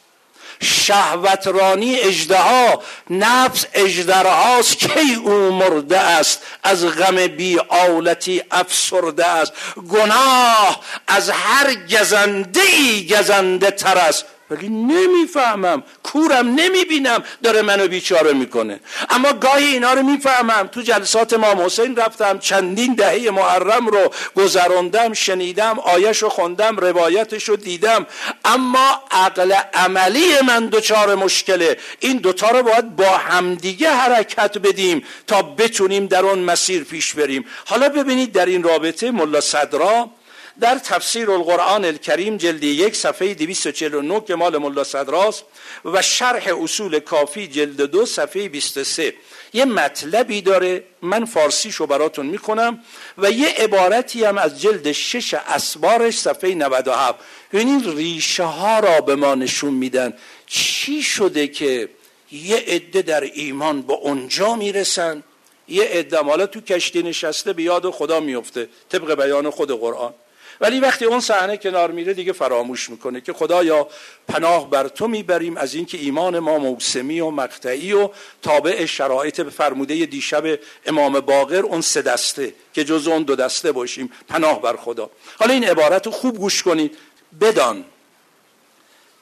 [0.61, 6.41] شهوت رانی اجدها نفس اجدرهاست کی او مرده است.
[6.63, 9.53] از غم بی آلتی افسرده است.
[9.89, 14.25] گناه از هر گزنده ای گزنده تر است.
[14.49, 15.83] ولی نمی‌فهمم.
[16.03, 17.23] کورم نمی‌بینم.
[17.43, 18.79] داره منو بیچاره می‌کنه.
[19.09, 20.67] اما گاهی اینا رو می‌فهمم.
[20.67, 27.43] تو جلسات امام حسین رفتم چندین دهه محرم رو گذراندم شنیدم آیش رو خوندم روایتش
[27.43, 28.07] رو دیدم.
[28.45, 31.77] اما عقل عملی من دوچار مشکله.
[31.99, 37.45] این دوتا رو باید با همدیگه حرکت بدیم تا بتونیم در اون مسیر پیش بریم.
[37.65, 40.09] حالا ببینید در این رابطه ملا صدرا
[40.59, 45.43] در تفسیر القرآن الکریم جلد یک صفحه 249 که مال ملا صدراست
[45.85, 49.13] و شرح اصول کافی جلد دو صفحه 23
[49.53, 52.83] یه مطلبی داره من فارسیشو براتون می‌کنم
[53.17, 57.19] و یه عبارتی هم از جلد شش اسبارش صفحه 97
[57.51, 60.13] این ریشه ها را به ما نشون میدن.
[60.47, 61.89] چی شده که
[62.31, 65.23] یه عده در ایمان به اونجا می‌رسن؟
[65.67, 70.13] یه عده حالا تو کشتی نشسته به یاد خدا میفته طبق بیان خود قرآن.
[70.61, 73.87] ولی وقتی اون صحنه کنار میره دیگه فراموش می‌کنه که خدایا
[74.27, 78.09] پناه بر تو می‌بریم از اینکه ایمان ما موسمی و مقطعی و
[78.41, 84.11] تابع شرایط فرموده دیشب امام باقر اون سه دسته که جز اون دو دسته باشیم
[84.27, 85.09] پناه بر خدا.
[85.39, 86.97] حالا این عبارت رو خوب گوش کنید.
[87.41, 87.85] بدان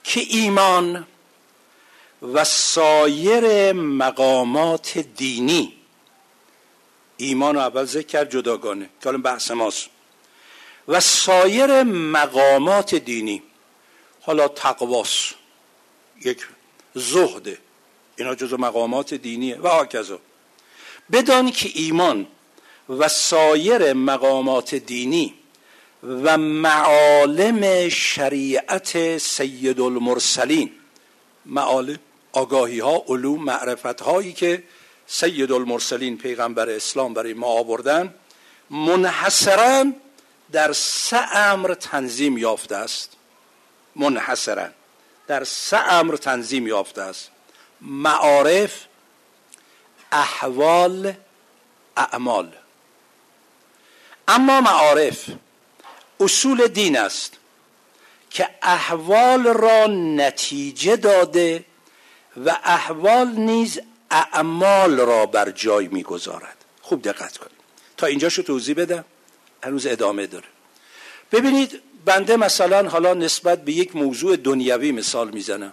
[0.04, 1.08] که ایمان
[2.34, 5.74] و سایر مقامات دینی
[7.18, 8.86] ایمان رو اول ذکر جداگانه.
[8.86, 9.90] که حالا بحث ماست.
[10.88, 13.44] و سایر مقامات دینی.
[14.22, 15.34] حالا تقواس
[16.26, 16.48] یک
[16.96, 17.58] زهده
[18.16, 19.58] اینا جزو مقامات دینیه.
[19.58, 20.20] و هاکذا
[21.12, 22.28] بدان که ایمان
[22.90, 25.34] و سایر مقامات دینی
[26.04, 30.72] و معالم شریعت سید المرسلین
[31.46, 32.00] معالم
[32.32, 34.64] آگاهی ها علوم معرفت هایی که
[35.08, 38.14] سید المرسلین پیغمبر اسلام برای ما آوردن
[38.70, 39.86] منحصرا
[40.52, 43.12] در سه امر تنظیم یافته است.
[43.96, 44.68] منحصرا.
[45.28, 47.30] در سه امر تنظیم یافته است.
[47.82, 48.86] معارف
[50.12, 51.14] احوال
[51.98, 52.56] اعمال.
[54.28, 55.30] اما معارف
[56.20, 57.38] اصول دین است
[58.30, 61.66] که احوال را نتیجه داده
[62.46, 63.80] و احوال نیز
[64.12, 66.58] اعمال را بر جای می‌گذارد.
[66.82, 67.62] خوب دقت کنید.
[67.98, 69.06] تا اینجاشو توضیح بدم.
[69.64, 70.48] هنوز ادامه داره.
[71.32, 75.72] ببینید بنده مثلا حالا نسبت به یک موضوع دنیوی مثال می‌زنم.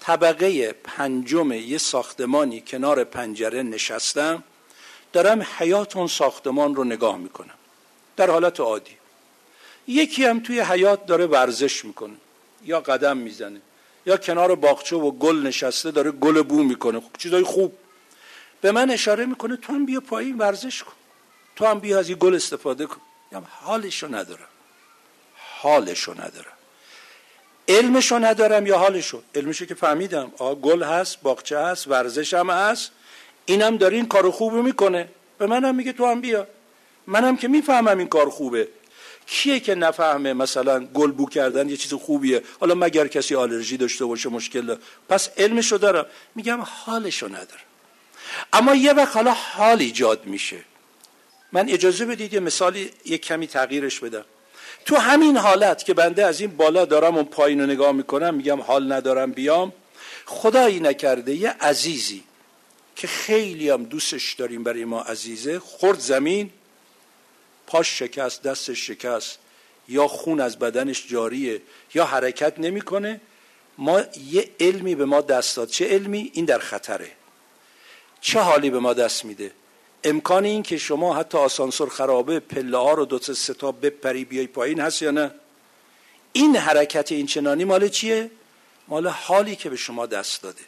[0.00, 4.42] طبقه پنجم یه ساختمانی کنار پنجره نشستم
[5.12, 7.54] دارم حیات اون ساختمان رو نگاه می‌کنم.
[8.16, 8.96] در حالت عادی.
[9.86, 12.14] یکی هم توی حیات داره ورزش می‌کنه
[12.64, 13.60] یا قدم می‌زنه
[14.06, 17.02] یا کنار باغچه و گل نشسته داره گل بو می‌کنه.
[17.18, 17.72] چیزای خوب.
[18.60, 20.92] به من اشاره می‌کنه تو هم بیا پایین ورزش کن.
[21.56, 23.00] تو هم بیا از این گل استفاده کن.
[23.32, 24.48] یا حالشو ندارم.
[25.62, 26.52] حالشو ندارم.
[27.68, 30.32] علمشو ندارم یا حالشو؟ علمشو که فهمیدم.
[30.38, 32.90] آه گل هست باغچه هست ورزش هم هست.
[33.46, 35.08] اینم داره این کار خوب می‌کنه.
[35.38, 36.46] به منم میگه تو هم بیا.
[37.06, 38.68] منم که می‌فهمم این کار خوبه.
[39.26, 44.04] کیه که نفهمه مثلا گل بو کردن یه چیز خوبیه؟ حالا مگر کسی آلرژی داشته
[44.04, 44.76] باشه مشکل؟
[45.08, 46.06] پس علمشو دارم.
[46.34, 47.68] میگم حالشو ندارم.
[48.52, 50.64] اما یه وقت حالا حال ایجاد میشه.
[51.52, 54.24] من اجازه بدید یه مثالی یه کمی تغییرش بدم.
[54.84, 58.60] تو همین حالت که بنده از این بالا دارم اون پایین رو نگاه می‌کنم میگم
[58.60, 59.72] حال ندارم بیام.
[60.26, 62.24] خدایی نکرده یه عزیزی
[62.96, 66.50] که خیلی هم دوستش داریم برای ما عزیزه خورد زمین
[67.66, 69.38] پاش شکست دستش شکست.
[69.88, 71.62] یا خون از بدنش جاریه
[71.94, 73.20] یا حرکت نمی‌کنه.
[73.78, 75.68] ما یه علمی به ما دست داد.
[75.68, 77.10] چه علمی؟ این در خطره.
[78.20, 79.50] چه حالی به ما دست میده؟
[80.04, 84.46] امکان این که شما حتی آسانسور خرابه پله ها رو دو سه تا بپری بیای
[84.46, 85.30] پایین هست یا نه؟
[86.32, 88.30] این حرکت این چنانی مال چیه؟
[88.88, 90.62] مال حالی که به شما دست داده.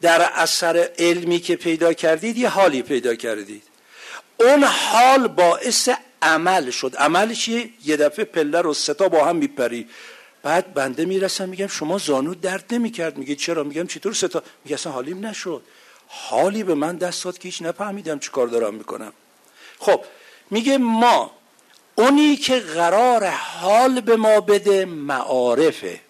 [0.00, 3.62] در اثر علمی که پیدا کردید یه حالی پیدا کردید.
[4.40, 5.88] اون حال باعث
[6.22, 6.96] عمل شد.
[6.96, 9.88] عمل چیه یه دفعه پله رو ستا با هم میپری.
[10.42, 13.18] بعد بنده می‌رسم میگم شما زانو درد نمی‌کرد.
[13.18, 15.62] میگه چرا؟ میگم چطور ستا میگه اصلا حالیم نشد.
[16.08, 19.12] حالی به من دست داد که هیچ نفهمیدم چی کار دارم می‌کنم.
[19.78, 20.04] خب
[20.50, 21.30] میگه ما
[21.94, 26.00] اونی که قرار حال به ما بده معارفه.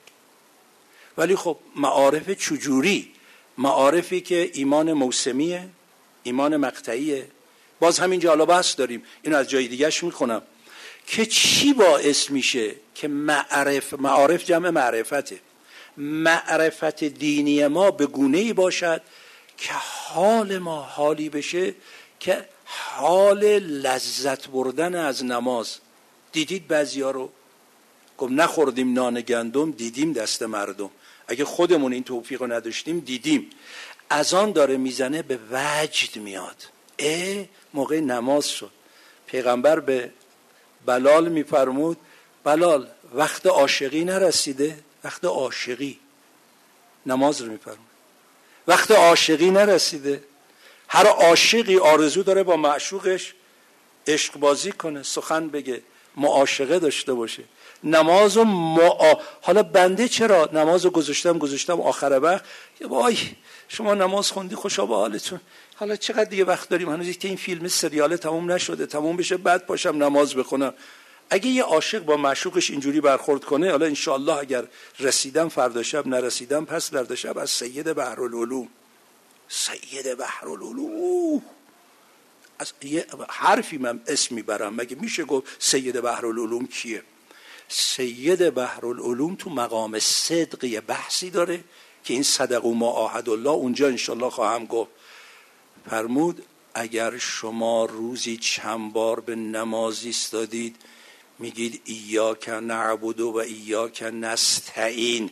[1.19, 3.13] ولی خب معارف چجوری؟
[3.59, 5.69] معارفی که ایمان موسمیه
[6.23, 7.27] ایمان مقطعیه.
[7.81, 9.03] باز همینجا حالا بحث داریم.
[9.23, 10.43] اینو از جای دیگهش می‌خونم.
[11.07, 15.39] که چی باعث میشه که معرف معارف جمع معرفته؟
[15.97, 19.03] معرفت دینی ما به گونه ای باشد
[19.59, 21.75] که حال ما حالی بشه
[22.21, 25.77] که حال لذت بردن از نماز.
[26.33, 27.31] دیدید بعضیا رو؟
[28.19, 30.91] گم نخوردیم نان گندم دیدیم دست مردم.
[31.29, 33.51] اگه خودمون این توفیق رو نداشتیم دیدیم.
[34.11, 36.69] از آن داره می‌زنه به وجد میاد.
[36.99, 37.45] اه
[37.75, 38.71] موقع نماز شد.
[39.27, 40.13] پیغمبر به
[40.87, 41.97] بلال میفرمود
[42.45, 45.99] بلال وقت عاشقی نرسیده وقت عاشقی.
[47.07, 47.88] نماز رو میفرمود.
[48.69, 50.25] وقت عاشقی نرسیده.
[50.89, 53.35] هر عاشقی آرزو داره با معشوقش
[54.07, 55.83] عشق بازی کنه سخن بگه
[56.17, 57.43] معاشقه داشته باشه.
[57.85, 59.15] نماز و معا...
[59.43, 62.45] حالا بنده چرا نماز رو گذاشتم گذاشتم آخر وقت؟
[62.81, 63.17] وای
[63.69, 65.41] شما نماز خوندی خوشا به حالتون.
[65.77, 69.67] حالا چقدر دیگه وقت داریم؟ هنوز که این فیلم سریال تموم نشده تموم بشه بعد
[69.67, 70.75] پاشم نماز بخونم.
[71.31, 74.69] اگه یه عاشق با معشوقش اینجوری برخورد کنه حالا انشالله اگر
[75.01, 78.69] رسیدم فردا شب نرسیدم پس فردا شب از سید بحرالعلوم.
[79.49, 81.43] سید بحرالعلوم.
[82.59, 84.75] از یه حرفی من اسم می‌برم.
[84.75, 87.03] مگه میشه گفت سید بحرالعلوم کیه؟
[87.69, 91.65] سید بحرالعلوم تو مقام صدق یه بحثی داره
[92.05, 94.91] که این صدق و معاهد الله اونجا انشالله خواهم گفت.
[95.91, 96.43] فرمود
[96.75, 100.77] اگر شما روزی چند بار به نماز ایستادید
[101.39, 105.31] میگید ایاک نعبد و ایاک نستعین.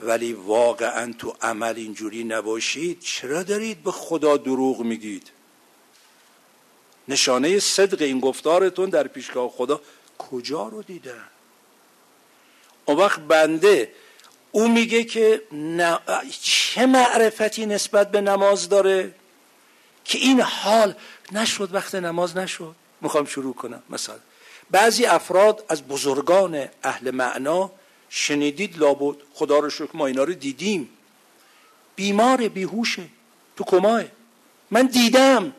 [0.00, 3.00] ولی واقعا تو عمل اینجوری نباشید.
[3.00, 5.30] چرا دارید به خدا دروغ میگید؟
[7.08, 9.80] نشانه صدق این گفتارتون در پیشگاه خدا
[10.18, 11.24] کجا رو دیدن؟
[12.84, 13.92] اون وقت بنده
[14.52, 15.42] او میگه که
[16.42, 19.14] چه معرفتی نسبت به نماز داره؟
[20.04, 20.94] که این حال
[21.32, 22.74] نشد وقت نماز نشد.
[23.00, 23.82] می‌خوام شروع کنم.
[23.90, 24.18] مثلا
[24.70, 27.70] بعضی افراد از بزرگان اهل معنا
[28.08, 30.88] شنیدید لابد خدا رو شکر ما اینا رو دیدیم.
[31.96, 33.02] بیمار بیهوشه
[33.56, 34.04] تو کماه.
[34.70, 35.52] من دیدم.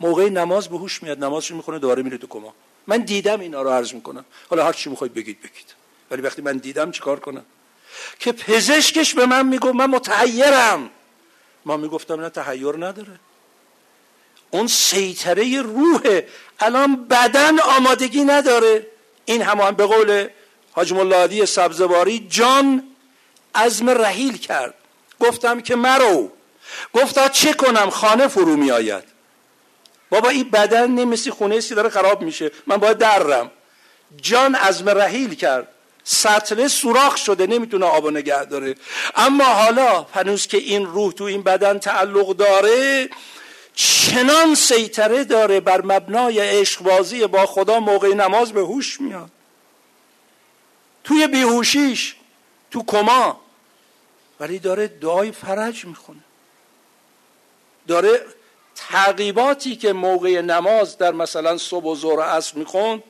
[0.00, 2.54] موقع نماز به هوش میاد نمازش می‌خونه دوباره میره تو کما
[2.86, 4.24] من دیدم اینا رو عرض می‌کنم.
[4.50, 5.74] حالا هر چی می‌خواید بگید بگید.
[6.10, 7.44] ولی وقتی من دیدم چیکار کنم؟
[8.18, 10.90] که پزشکش به من می‌گفت من متحیرم.
[11.64, 13.20] ما می‌گفتم نه تحیر نداره.
[14.50, 16.20] اون سیطره روح
[16.60, 18.86] الان بدن آمادگی نداره.
[19.24, 20.28] این همان به قول
[20.72, 22.82] حاج ملادی سبزواری جان
[23.54, 24.74] عزم رحیل کرد.
[25.20, 26.30] گفتم که مرو.
[26.94, 29.04] گفتا چه کنم؟ خانه فرو می آید
[30.10, 32.50] بابا این بدن نمیسی خونه سی داره خراب میشه.
[32.66, 33.50] من باید درم
[34.16, 35.68] جان عزم رحیل کرد.
[36.04, 38.74] سطله سوراخ شده نمی‌تونه آب نگه داره.
[39.16, 43.08] اما حالا هنوز که این روح تو این بدن تعلق داره
[43.74, 49.30] چنان سیطره داره بر مبنای عشقبازی با خدا موقع نماز به هوش میاد.
[51.04, 52.16] توی بیهوشیش
[52.70, 53.40] تو کما.
[54.40, 56.20] ولی داره دعای فرج می‌خونه.
[57.88, 58.20] داره
[58.74, 63.02] تعقیباتی که موقع نماز در مثلا صبح و ظهر عصر می‌خوند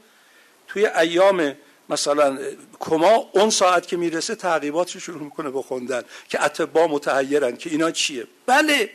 [0.68, 1.56] توی ایام
[1.88, 2.38] مثلا
[2.80, 8.26] کما اون ساعت که می‌رسه تعقیباتش شروع می‌کنه بخوندن که اتبا متحیرن که اینا چیه؟
[8.46, 8.90] بله.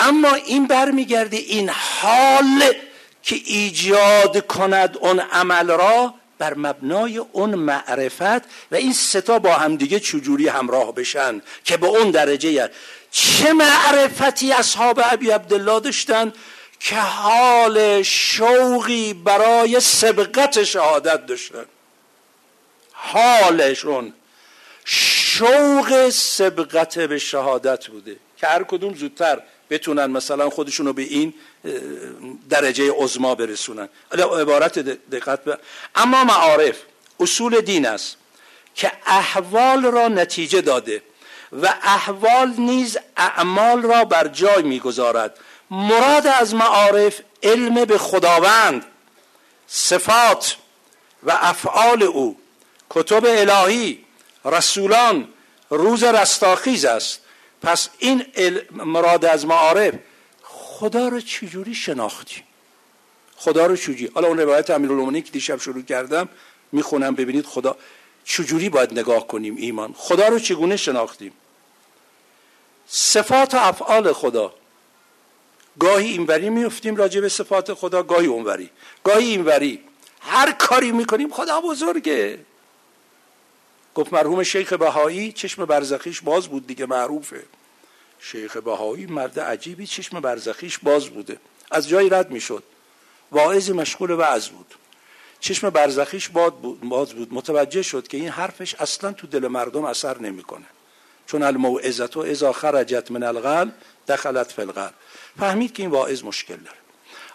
[0.00, 2.72] اما این برمیگرده این حال
[3.22, 10.00] که ایجاد کند اون عمل را بر مبنای اون معرفت و این ستا با همدیگه
[10.00, 12.70] چجوری همراه بشن که به اون درجه
[13.10, 16.32] چه معرفتی اصحاب ابی عبدالله داشتن
[16.80, 21.64] که حال شوقی برای سبقت شهادت داشتن.
[22.92, 24.12] حالشون
[24.84, 28.16] شوق سبقت به شهادت بوده.
[28.36, 31.34] که هر کدوم زودتر بتونن مثلا خودشون رو به این
[32.50, 33.88] درجه عظما برسونن.
[34.12, 35.58] عبارت دقت به
[35.94, 36.76] اما معارف
[37.20, 38.16] اصول دین است
[38.74, 41.02] که احوال را نتیجه داده
[41.62, 45.38] و احوال نیز اعمال را بر جای می‌گذارد.
[45.70, 48.84] مراد از معارف علم به خداوند
[49.66, 50.56] صفات
[51.22, 52.38] و افعال او.
[52.90, 54.04] کتب الهی
[54.44, 55.28] رسولان
[55.70, 57.20] روز رستاخیز است.
[57.62, 58.24] پس این
[58.72, 59.94] مراد از معارف
[60.42, 62.44] خدا رو چجوری شناختیم
[63.36, 66.28] خدا رو چجوری؟ حالا اون روایت امیرالمومنین که دیشب شروع کردم
[66.72, 67.76] می‌خونم ببینید خدا
[68.24, 69.94] چجوری باید نگاه کنیم ایمان.
[69.96, 71.32] خدا رو چگونه شناختیم؟
[72.86, 74.54] صفات و افعال خدا.
[75.78, 78.70] گاهی اینوری میفتیم راجع به صفات خدا گاهی اونوری.
[79.04, 79.80] گاهی اینوری.
[80.20, 82.38] هر کاری می‌کنیم خدا بزرگه.
[83.98, 87.42] گفت مرحوم شیخ بهایی چشم برزخیش باز بود دیگه معروفه.
[88.20, 91.40] شیخ بهایی مرد عجیبی چشم برزخیش باز بوده.
[91.70, 92.62] از جایی رد می‌شد.
[93.32, 94.74] واعظی مشغول وعظ بود.
[95.40, 96.28] چشم برزخیش
[96.80, 97.28] باز بود.
[97.30, 100.66] متوجه شد که این حرفش اصلا تو دل مردم اثر نمی‌کنه.
[101.26, 103.72] چون الموعظت و اذا خرجت من القلب
[104.08, 104.94] دخلت فی القلب
[105.38, 106.78] فهمید که این واعظ مشکل داره.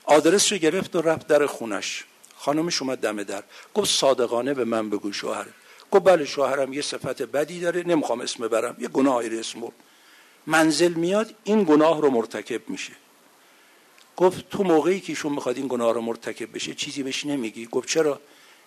[0.03, 2.03] آدرس رو گرفت و رفت در خونش.
[2.37, 3.43] خانمش اومد دم در.
[3.73, 5.45] گفت صادقانه به من بگو شوهر
[5.93, 9.69] گفت بله شوهرم یه صفت بدی داره نمی‌خوام اسم برم یه گناهی اسمو
[10.47, 12.93] منزل میاد این گناه رو مرتکب میشه.
[14.17, 17.89] گفت تو موقعی که ایشون می‌خواد این گناه رو مرتکب بشه چیزی بهش نمیگی؟ گفت
[17.89, 18.19] چرا؟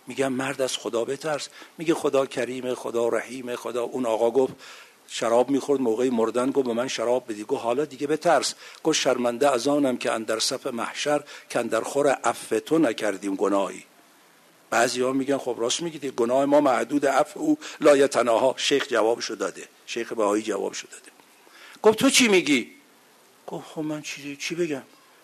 [0.07, 1.49] میگم مرد از خدا بترس.
[1.79, 4.55] میگه خدا کریمه خدا رحیمه خدا اون آقا گفت
[5.09, 7.45] شراب می‌خورد موقعی مردن گفت به من شراب بدی.
[7.45, 8.55] گفت حالا دیگه بترس.
[8.85, 13.85] گفت شرمنده از آنم که اندر صف محشر که اندر خور عفو نکردیم گناهی.
[14.77, 19.35] بعضی ها میگن خب راست میگید گناه ما معدود عفو او لا تناها شیخ جوابشو
[19.35, 19.69] داده.
[19.87, 21.11] شیخ بهایی جوابشو داده.
[21.83, 22.73] گفت تو چی میگی؟
[23.47, 24.83] گفت خب من چی چی بگم؟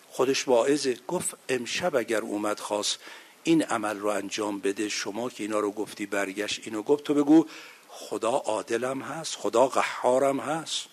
[0.09, 0.97] خودش واعظه.
[1.07, 2.99] گفت امشب اگر اومد خواست
[3.43, 7.45] این عمل رو انجام بده شما که اینا رو گفتی برگشت اینو گفت تو بگو
[7.87, 10.85] خدا عادلم هست خدا قهارم هست.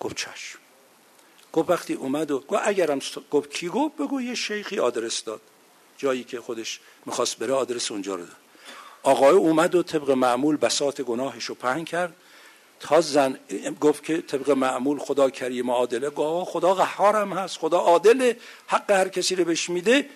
[0.00, 0.58] گفت چشم.
[1.52, 2.98] گفت وقتی اومد و گفت اگرم
[3.30, 5.40] گفت کی گفت؟ بگو یه شیخی آدرس داد.
[6.00, 8.36] جایی که خودش می‌خواست بره آدرس اونجا رو داد.
[9.02, 12.16] آقای اومد و طبق معمول بسات گناهش رو پهن کرد.
[12.80, 13.38] تا زن
[13.80, 16.10] گفت که طبق معمول خدا کریم عادله.
[16.10, 18.36] گفت خدا قهارم هست خدا عادله.
[18.66, 20.08] حق هر کسی رو بهش میده.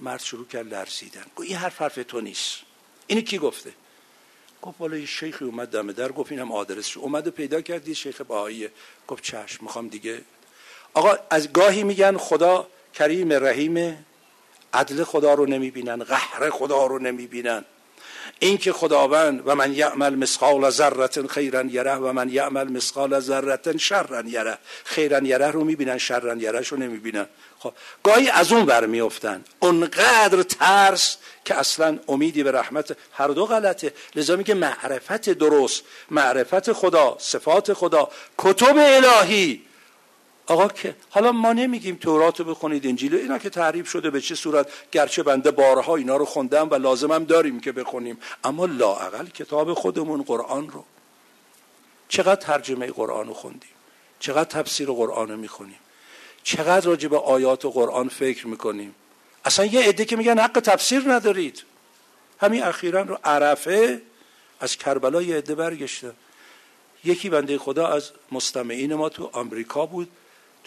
[0.00, 1.24] مرد شروع کرد لرزیدن.
[1.36, 2.56] گفت این حرف حرف تو نیست.
[3.06, 3.72] اینو کی گفته؟
[4.62, 8.20] گفت والا یه شیخی اومد دم در گفت اینم آدرسش اومد و پیدا کردی شیخ
[8.20, 8.70] بهاییه
[9.08, 10.20] گفت چشم می‌خوام دیگه.
[10.94, 14.04] آقا از گاهی میگن خدا کریم رحیم
[14.74, 17.64] عدل خدا رو نمی‌بینن قهر خدا رو نمی‌بینن.
[18.38, 23.76] این که خداوند و من یعمل مسقال ذره خیرا یره و من یعمل مسقال ذره
[23.78, 24.58] شرا یره.
[24.84, 27.26] خیرا یره رو می‌بینن شرا یره رو نمی‌بینن.
[27.58, 33.92] خب گاهی از اون برمیافتن اونقدر ترس که اصلا امیدی به رحمت هر دو غلطه.
[34.14, 35.82] لذا میگه معرفت درست.
[36.10, 38.08] معرفت خدا صفات خدا.
[38.38, 39.67] کتب الهی
[40.48, 44.34] آقا که حالا ما نمیگیم تورات رو بخونید انجیل اینا که تعریف شده به چه
[44.34, 48.18] صورت گرچه بنده بارها اینا رو خوندم و لازمم داریم که بخونیم.
[48.44, 50.84] اما لاعقل کتاب خودمون قرآن رو.
[52.08, 53.70] چقدر ترجمه قرآن رو خوندیم؟
[54.20, 55.78] چقدر تفسیر قرآن رو می‌خونیم؟
[56.42, 58.94] چقدر راجع به آیات قرآن فکر می‌کنیم؟
[59.44, 61.62] اصلا یه عده که میگن حق تفسیر ندارید.
[62.40, 64.02] همین اخیرا رو عرفه
[64.60, 66.12] از کربلا یه عده برگشته.
[67.04, 70.08] یکی بنده خدا از مستمعین ما تو آمریکا بود.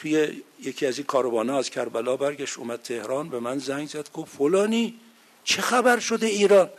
[0.01, 4.35] توی یکی از این کاروانه از کربلا برگشت اومد تهران به من زنگ زد گفت
[4.37, 4.99] فلانی
[5.43, 6.69] چه خبر شده ایران؟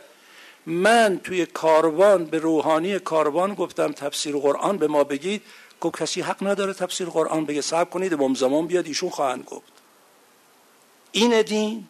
[0.65, 5.41] من توی کاروان به روحانی کاروان گفتم تفسیر قرآن به ما بگید.
[5.81, 9.71] گفت کسی حق نداره تفسیر قرآن بگه صبر کنید امام زمان بیاد ایشون خواهند گفت.
[11.11, 11.87] این دین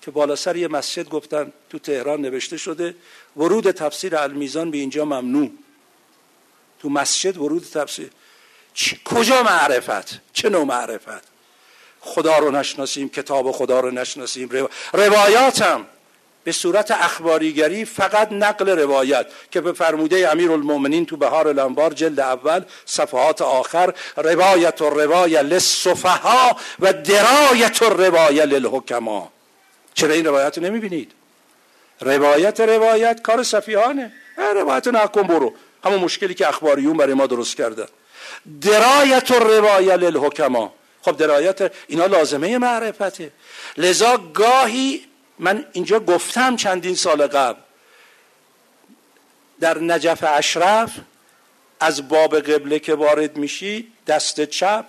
[0.00, 2.94] که بالا سر یه مسجد گفتن تو تهران نوشته شده
[3.36, 5.50] ورود تفسیر المیزان به اینجا ممنوع.
[6.78, 8.10] تو مسجد ورود تفسیر
[9.04, 11.22] کجا معرفت؟ چه نوع معرفت؟
[12.00, 15.86] خدا رو نشناسیم کتاب خدا رو نشناسیم روایاتم.
[16.44, 22.20] به صورت اخباریگری فقط نقل روایت که به فرموده امیر المومنین تو بهار الانبار جلد
[22.20, 29.32] اول صفحات آخر روایت و روایت لصفها و درایت و روایت للحکما.
[29.94, 31.12] چرا این روایت رو نمی‌بینید؟
[32.00, 34.12] روایت روایت کار صفیانه
[34.54, 35.54] روایت نکن برو.
[35.84, 37.86] همون مشکلی که اخباریون برای ما درست کردن
[38.60, 40.74] درایت و روایت للحکما.
[41.02, 43.32] خب درایت اینا لازمه معرفته.
[43.76, 45.04] لذا گاهی
[45.38, 47.60] من اینجا گفتم چندین سال قبل.
[49.60, 50.90] در نجف اشرف
[51.80, 54.84] از باب قبله که وارد میشی دست چپ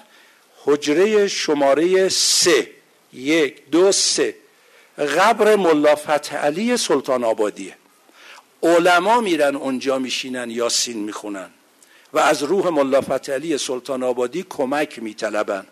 [0.65, 2.69] حجره شماره سه.
[3.13, 4.35] یک دو سه.
[4.97, 5.95] قبر ملا
[6.41, 7.77] علی سلطان آبادیه.
[8.63, 11.49] علما میرن اونجا میشینن یاسین می‌خونن.
[12.13, 15.65] و از روح ملا علی سلطان آبادی کمک میطلبن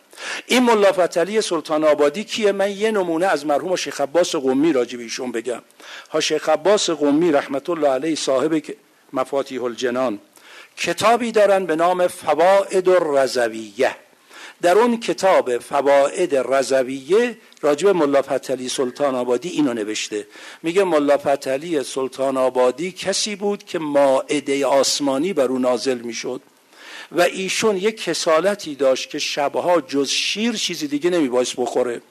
[0.47, 4.99] این ملا فتلی سلطان آبادی کیه؟ من یه نمونه از مرحوم شیخ عباس قومی راجب
[4.99, 5.61] ایشون بگم.
[6.11, 8.63] ها شیخ عباس قومی رحمت الله علیه صاحب
[9.13, 10.19] مفاتیح الجنان.
[10.77, 13.95] کتابی دارن به نام فوائد الرزویه
[14.61, 20.27] در اون کتاب فواید رضویه راجب ملا فتلی سلطان آبادی اینو نوشته.
[20.63, 26.41] میگه ملا فتلی سلطان آبادی کسی بود که ماعده آسمانی بر او نازل می‌شد
[27.11, 32.01] و ایشون یک کسالتی داشت که شبها جز شیر چیزی دیگه نمیبایست بخوره.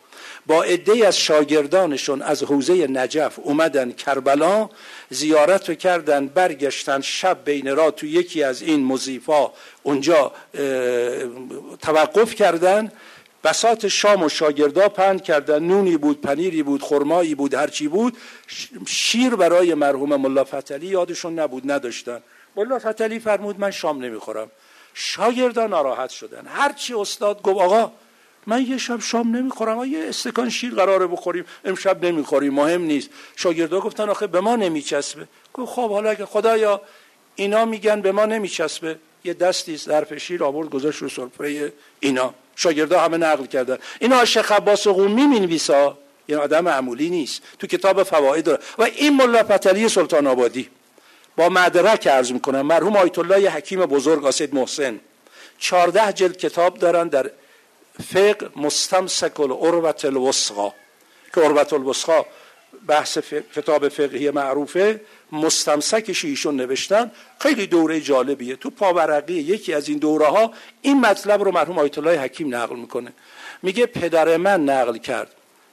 [0.46, 4.70] با عده از شاگردانشون از حوزه نجف اومدن کربلا
[5.10, 10.32] زیارت رو کردن برگشتن شب بین را تو یکی از این مزیفا اونجا
[11.82, 12.92] توقف کردن.
[13.44, 18.16] بسات شام و شاگردا پند کردن نونی بود پنیری بود خرمایی بود هرچی بود.
[18.86, 22.22] شیر برای مرحوم ملا فتلی یادشون نبود نداشتن.
[22.56, 24.50] ملا فتلی فرمود من شام نمی‌خورم.
[24.94, 26.46] شاگردان ناراحت شدن.
[26.46, 27.92] هرچی استاد گفت آقا
[28.46, 29.84] من یه شب شام نمی‌خورم.
[29.84, 31.44] یه استکان شیر قراره بخوریم.
[31.64, 32.54] امشب نمی‌خوریم.
[32.54, 33.10] مهم نیست.
[33.36, 35.28] شاگردا گفتن آخه به ما نمیچسبه.
[35.54, 36.80] گفت خب حالا اگه خدایا
[37.34, 38.98] اینا میگن به ما نمیچسبه.
[39.24, 42.34] یه دستی ظرف شیر آورد گذاشت رو سرفره اینا.
[42.56, 43.78] شاگردا همه نقل کردن.
[44.00, 45.98] اینا شیخ عباس قومی مینویسا.
[46.28, 47.42] یه آدم معمولی نیست.
[47.58, 48.58] تو کتاب فواید داره.
[48.78, 50.68] و این ملا فتلی سلطان آبادی
[51.36, 52.60] با مدرک عرض می‌کنم.
[52.60, 55.00] مرحوم آیت الله حکیم بزرگ آسید محسن.
[55.58, 57.30] چارده جلد کتاب دارن در
[57.98, 60.72] فقه مستمسک العروت الوسقا.
[61.34, 62.26] که عروت الوسقا
[62.86, 63.18] بحث
[63.54, 65.00] کتاب فقهی معروفه.
[65.32, 67.10] مستمسکش ایشون نوشتن.
[67.38, 68.56] خیلی دوره جالبیه.
[68.56, 72.76] تو پاورقی یکی از این دوره ها این مطلب رو مرحوم آیت الله حکیم نقل
[72.76, 73.12] می‌کنه.
[73.62, 75.30] میگه پدر من نقل کرد.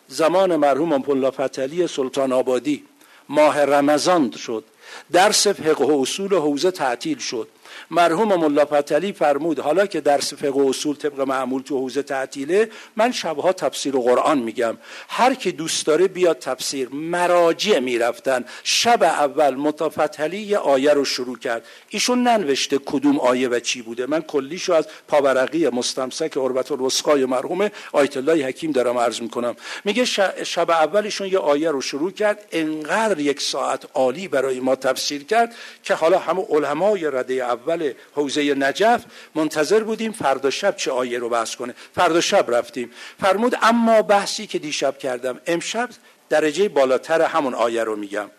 [0.08, 2.84] زمان مرحوم پلا فتلی سلطان آبادی.
[3.30, 4.64] ماه رمضان شد.
[5.12, 7.48] درس فقه و اصول حوزه تعطیل شد.
[7.92, 12.70] مرحوم ملا پتلی فرمود حالا که درس فقه و اصول طبق معمول تو حوزه تعطیله
[12.96, 14.78] من شبها تفسیر و قرآن میگم.
[15.10, 16.90] هر کی دوست داره بیاد تفسیر.
[16.90, 18.46] مراجع می‌رفتن.
[18.64, 21.66] شب اول متفتلی یه آیه رو شروع کرد.
[21.90, 24.06] ایشون ننوشته کدوم آیه و چی بوده.
[24.06, 29.56] من کلیشو از پاورقی مستمسک عربت الوسقای مرحوم آیت الله حکیم دارم عرض می‌کنم.
[29.86, 30.06] میگه
[30.44, 32.46] شب اولشون یه آیه رو شروع کرد.
[32.52, 38.54] انقدر یک ساعت عالی برای ما تفسیر کرد که حالا همه علمای رده اول حوزه
[38.54, 39.06] نجف
[39.36, 41.76] منتظر بودیم فردا شب چه آیه رو بحث کنه.
[41.96, 42.92] فردا شب رفتیم.
[43.22, 45.90] فرمود اما بحثی که دیشب کردم امشب
[46.30, 48.30] درجه بالاتر همون آیه رو میگم.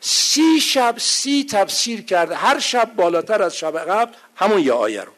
[0.00, 2.32] سی شب سی تفسیر کرد.
[2.32, 5.12] هر شب بالاتر از شب قبل همون یه آیه رو.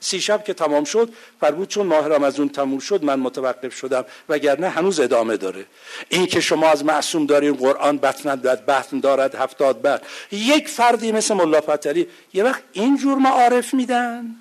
[0.00, 4.68] سی شب که تمام شد فرمود چون ماه رمضان تموم شد من متوقف شدم وگرنه
[4.68, 5.66] هنوز ادامه داره.
[6.08, 10.00] این که شما از معصوم دارین قرآن بطن دارد بطن دارد هفتاد بر
[10.32, 14.36] یک فردی مثل ملا فتری یه وقت اینجور معارف میدن.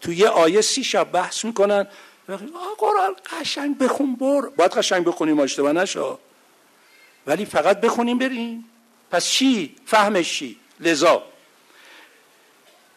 [0.00, 1.86] تو یه آیه سی شب بحث می‌کنن.
[2.78, 6.18] قرآن قشنگ بخون بر باید قشنگ بخونیم اشتباه نشا
[7.26, 8.64] ولی فقط بخونیم بریم.
[9.10, 11.22] پس چی؟ فهمش چی؟ لذا.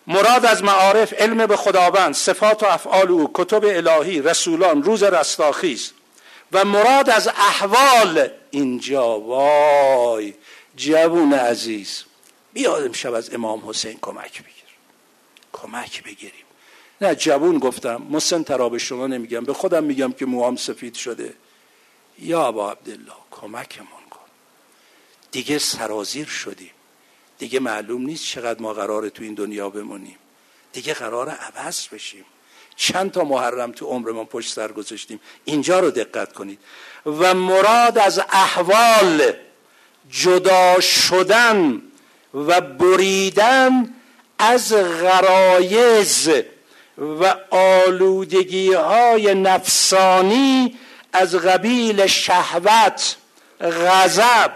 [0.08, 5.92] مراد از معارف علم به خداوند صفات و افعال او کتب الهی رسولان روز رستاخیز.
[6.52, 10.34] و مراد از احوال اینجا وای
[10.76, 12.04] جوون عزیز
[12.54, 14.54] بیاد امشب از امام حسین کمک بگیر.
[15.54, 16.46] کمک بگیریم.
[17.02, 19.46] نه جوون گفتم مسن تراب شما نمیگم.
[19.46, 21.34] به خودم میگم که موام سفید شده.
[22.20, 24.20] یا ابا عبدالله کمکمون کن.
[25.32, 26.72] دیگه سرازیر شدیم.
[27.44, 30.18] دیگه معلوم نیست چقدر ما قراره تو این دنیا بمونیم.
[30.74, 32.26] دیگه قرار عوض بشیم.
[32.76, 35.20] چند تا محرم تو عمرمون پشت سر گذاشتیم.
[35.46, 36.60] اینجا رو دقت کنید.
[37.06, 39.34] و مراد از احوال
[40.10, 41.82] جدا شدن
[42.34, 43.94] و بریدن
[44.40, 46.30] از غرایز
[46.98, 50.78] و آلودگی های نفسانی
[51.14, 53.16] از قبیل شهوت
[53.62, 54.52] غضب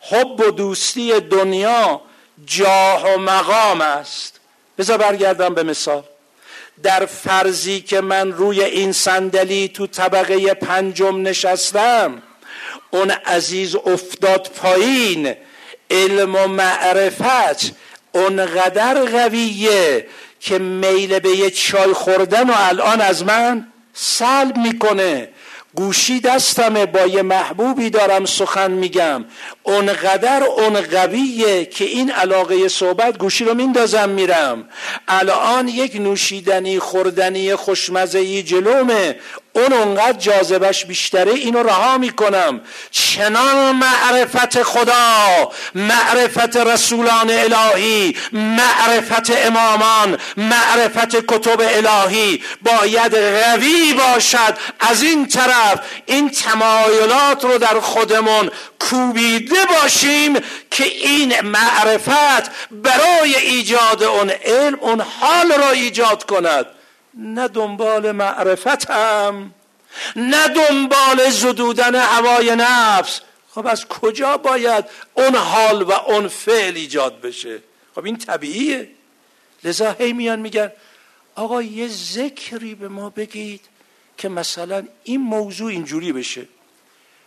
[0.00, 2.00] حب و دوستی دنیا
[2.46, 4.40] جاه و مقام است.
[4.78, 6.02] بذار برگردم به مثال.
[6.82, 12.22] در فرضی که من روی این صندلی تو طبقه پنجم نشستم
[12.90, 15.34] اون عزیز افتاد پایین.
[15.90, 17.72] علم و معرفت
[18.12, 20.06] اونقدر قویه
[20.40, 25.28] که میل به یه چای خوردن و الان از من سلب می‌کنه.
[25.74, 29.24] گوشی دستمه با یه محبوبی دارم سخن میگم.
[29.62, 34.68] اونقدر اون قویه که این علاقه صحبت گوشی رو میندازم میرم.
[35.08, 39.16] الان یک نوشیدنی خوردنی خوشمزهی جلومه.
[39.56, 42.60] اون اونقدر جاذبش بیشتره اینو رها می‌کنم.
[42.90, 54.58] چنان معرفت خدا معرفت رسولان الهی معرفت امامان معرفت کتب الهی باید قوی باشد.
[54.80, 60.34] از این طرف این تمایلات رو در خودمون کوبیده باشیم
[60.70, 66.66] که این معرفت برای ایجاد اون علم اون حال را ایجاد کند.
[67.16, 69.54] نه دنبال معرفتم
[70.16, 73.20] نه دنبال زدودن هوای نفس.
[73.50, 74.84] خب از کجا باید
[75.14, 77.62] اون حال و اون فعل ایجاد بشه؟
[77.94, 78.88] خب این طبیعیه.
[79.64, 80.72] لذا هی میان میگن
[81.34, 83.60] آقا یه ذکری به ما بگید
[84.16, 86.48] که مثلا این موضوع اینجوری بشه.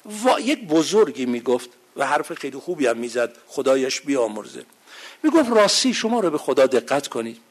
[0.05, 4.65] و یک بزرگی می‌گفت و حرف خیلی خوبی هم می‌زد خدایش بیامرزه.
[5.23, 7.46] می‌گفت راستی شما رو به خدا دقت کنید.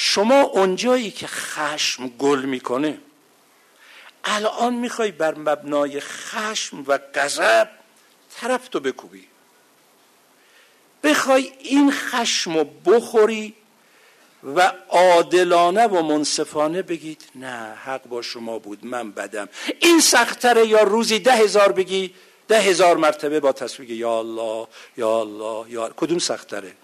[0.00, 2.98] شما اونجایی که خشم گل می‌کنه
[4.24, 7.68] الان می‌خوای بر مبنای خشم و غضب
[8.36, 9.28] طرف تو بکوبی.
[11.02, 13.54] بخوای این خشم رو بخوری
[14.56, 19.48] و عادلانه و منصفانه بگید نه حق با شما بود من بدم.
[19.80, 22.14] این سختره یا روزی ده هزار بگی
[22.48, 26.74] ده هزار مرتبه با تصویق یا الله یا الله یا کدوم سختره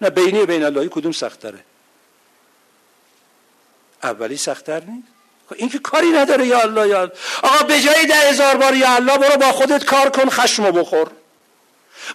[0.00, 1.64] نه بینی بین اللهی کدوم سختره
[4.04, 5.08] اولی سختتر نیست؟
[5.48, 7.12] خب این که کاری نداره یا الله یا الله.
[7.42, 11.10] آقا به جای ده هزار بار یا الله برو با خودت کار کن خشمو بخور.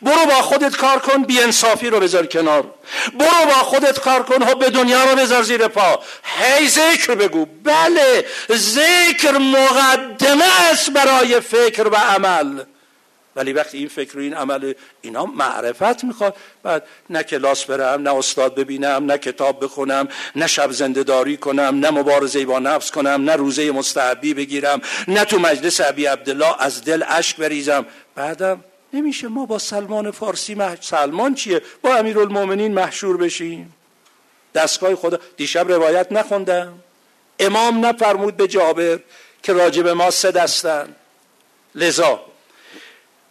[0.02, 2.64] برو با خودت کار کن انصافی رو بذار کنار.
[3.14, 6.00] برو با خودت کار کن ها به دنیا رو بذار زیر پا.
[6.24, 7.46] هی ذکر بگو.
[7.64, 12.64] بله ذکر مقدمه است برای فکر و عمل.
[13.40, 18.16] ولی وقتی این فکر و این عمل اینا معرفت می‌خواد بعد نه کلاس برم نه
[18.16, 23.36] استاد ببینم نه کتاب بخونم نه شب زندهداری کنم نه مبارزه با نفس کنم نه
[23.36, 27.86] روزه مستحبی بگیرم نه تو مجلس ابی عبدالله از دل اشک بریزم.
[28.16, 28.64] بعدم
[28.94, 30.76] نمیشه ما با سلمان فارسی مح...
[30.82, 33.76] سلمان چیه؟ با امیرالمومنین محشور بشیم.
[34.56, 36.74] دستگاه خدا دیشب روایت نخوندم.
[37.40, 39.00] امام نفرمود به جابر
[39.44, 40.96] که راجب ما سه دستن.
[41.76, 42.22] لذا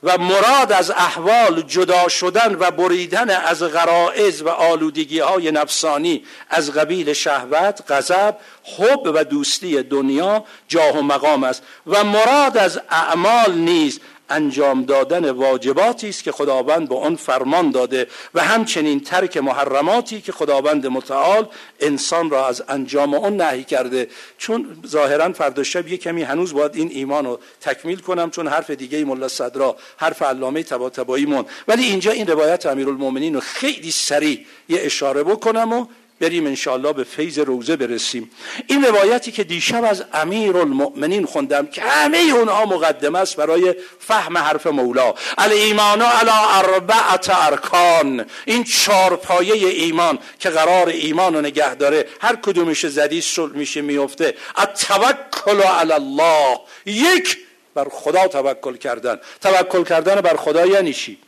[0.03, 6.73] و مراد از احوال جدا شدن و بریدن از غرائز و آلودگی های نفسانی از
[6.73, 8.37] قبیل شهوت، غضب،
[8.79, 11.63] حب و دوستی دنیا جاه و مقام است.
[11.87, 14.01] و مراد از اعمال نیز
[14.31, 20.33] انجام دادن واجباتی است که خداوند به آن فرمان داده و همچنین ترک محرماتی که
[20.33, 21.49] خداوند متعال
[21.81, 24.09] انسان را از انجام آن نهی کرده.
[24.39, 28.71] چون ظاهرا فردا شب یه کمی هنوز باید این ایمان رو تکمیل کنم چون حرف
[28.71, 31.45] دیگه ملا صدرا حرف علامه طباطبایی مون.
[31.69, 35.87] ولی اینجا این روایت امیرالمومنین رو خیلی سریع یه اشاره بکنم و
[36.21, 38.31] بریم انشاءالله به فیض روزه برسیم.
[38.67, 44.39] این روایتی که دیشب از امیر المؤمنین خوندم که همه اونها مقدمه است برای فهم
[44.39, 45.15] حرف مولا.
[45.51, 48.27] ایمان علی اربعت ارکان.
[48.45, 53.81] این چهار پایه ایمان که قرار ایمان رو نگه داره هر کدومش زدی سل میشه
[53.81, 54.35] میفته.
[54.57, 56.59] التوکل علی الله.
[56.87, 57.39] یک
[57.75, 59.21] بر خدا توکل کردن.
[59.41, 61.19] توکل کردن بر خدا یعنی چی؟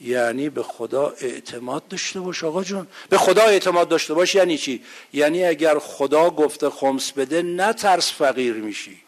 [0.00, 2.86] یعنی به خدا اعتماد داشته باش آقا جون.
[3.08, 4.82] به خدا اعتماد داشته باش یعنی چی؟
[5.12, 9.00] یعنی اگر خدا گفته خمس بده نه ترس فقیر میشی.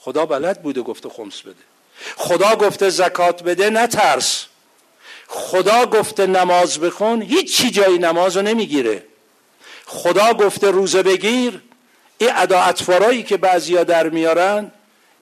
[0.00, 1.54] خدا بلد بوده گفته خمس بده.
[2.16, 4.46] خدا گفته زکات بده نه ترس.
[5.28, 9.04] خدا گفته نماز بخون هیچی جایی نماز رو نمی‌گیره.
[9.86, 11.62] خدا گفته روزه بگیر
[12.18, 14.72] این ادا اطفارایی که بعضیا در میارن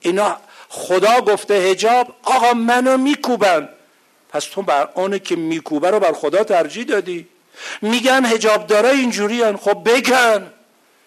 [0.01, 0.36] اینا
[0.68, 3.68] خدا گفته هجاب آقا منو میکوبن.
[4.39, 7.26] پس تو بر آنه که میکوبه رو بر خدا ترجیح دادی.
[7.82, 10.47] میگن هجاب داره اینجوری خب بگن.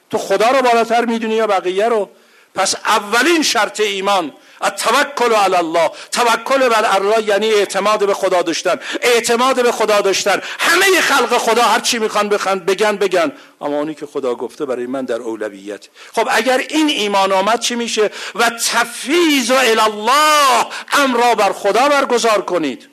[0.10, 2.10] تو خدا رو بالاتر می‌دونی یا بقیه رو؟
[2.56, 4.32] پس اولین شرط ایمان
[4.70, 5.92] توکل علی الله.
[6.12, 8.80] توکل بر الله یعنی اعتماد به خدا داشتن.
[9.02, 10.42] اعتماد به خدا داشتن.
[10.60, 13.32] همه خلق خدا هر چی می‌خوان بخوان بگن بگن.
[13.62, 15.88] اما اونی که خدا گفته برای من در اولویت.
[16.14, 22.42] خب اگر این ایمان آمد چی میشه؟ و تفیز و الله امر بر خدا برگزار
[22.42, 22.91] کنید.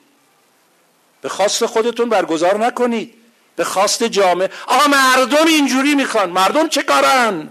[1.21, 3.13] به خواست خودتون برگزار نکنید.
[3.55, 4.49] به خواست جامعه.
[4.67, 6.29] آقا مردم اینجوری می‌خوان.
[6.29, 7.49] مردم چه کارن؟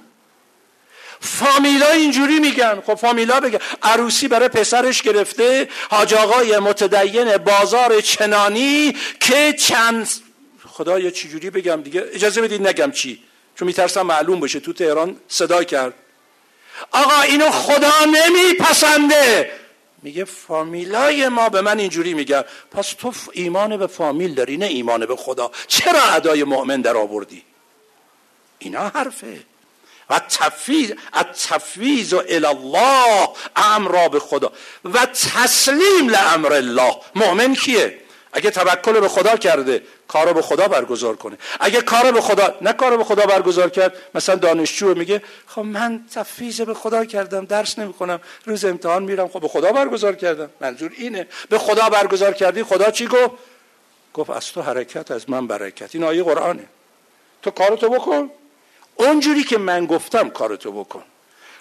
[1.21, 2.83] فامیلا اینجوری میگن.
[2.87, 5.69] خب فامیلا بگن عروسی برای پسرش گرفته.
[5.91, 10.09] حاج آقای متدین بازار چنانی که چند
[10.67, 12.05] خدا یا چی جوری بگم دیگه.
[12.13, 13.23] اجازه بدید نگم چی.
[13.59, 14.61] چون میترسم معلوم بشه.
[14.61, 15.95] تو تهران صدا کرد.
[16.91, 19.51] آقا اینو خدا نمیپسنده.
[20.03, 25.07] میگه فامیلای ما به من اینجوری میگن پس تو ایمان به فامیل داری نه ایمان
[25.07, 25.51] به خدا.
[25.67, 27.43] چرا ادای مؤمن در آوردی؟
[28.59, 29.41] اینا حرفه.
[30.11, 30.93] و تفویض
[31.49, 34.53] تفویض و الله امر به خدا.
[34.85, 36.97] و تسلیم لامر الله.
[37.15, 37.99] مؤمن کیه؟
[38.33, 41.39] اگه توکل به خدا کرده کارو به خدا برگزار کنه.
[41.61, 46.05] اگه کارو به خدا نه کارو به خدا برگزار کرد مثلا دانشجو میگه خب من
[46.15, 50.51] تفویض به خدا کردم درس نمی‌کنم روز امتحان میرم خب به خدا برگزار کردم.
[50.61, 51.27] منظور اینه.
[51.49, 53.31] به خدا برگزار کردی خدا چی گفت؟
[54.15, 55.95] گفت از تو حرکت از من برکت.
[55.95, 56.65] این آیه قرآنه.
[57.43, 58.31] تو کارتو بکن.
[58.95, 61.03] اونجوری که من گفتم کارتو بکن.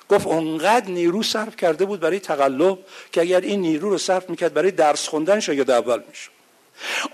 [0.09, 2.77] گفت اونقدر نیرو صرف کرده بود برای تقلب
[3.11, 6.36] که اگر این نیرو رو صرف می‌کرد برای درس خوندن شاید اول می‌شد.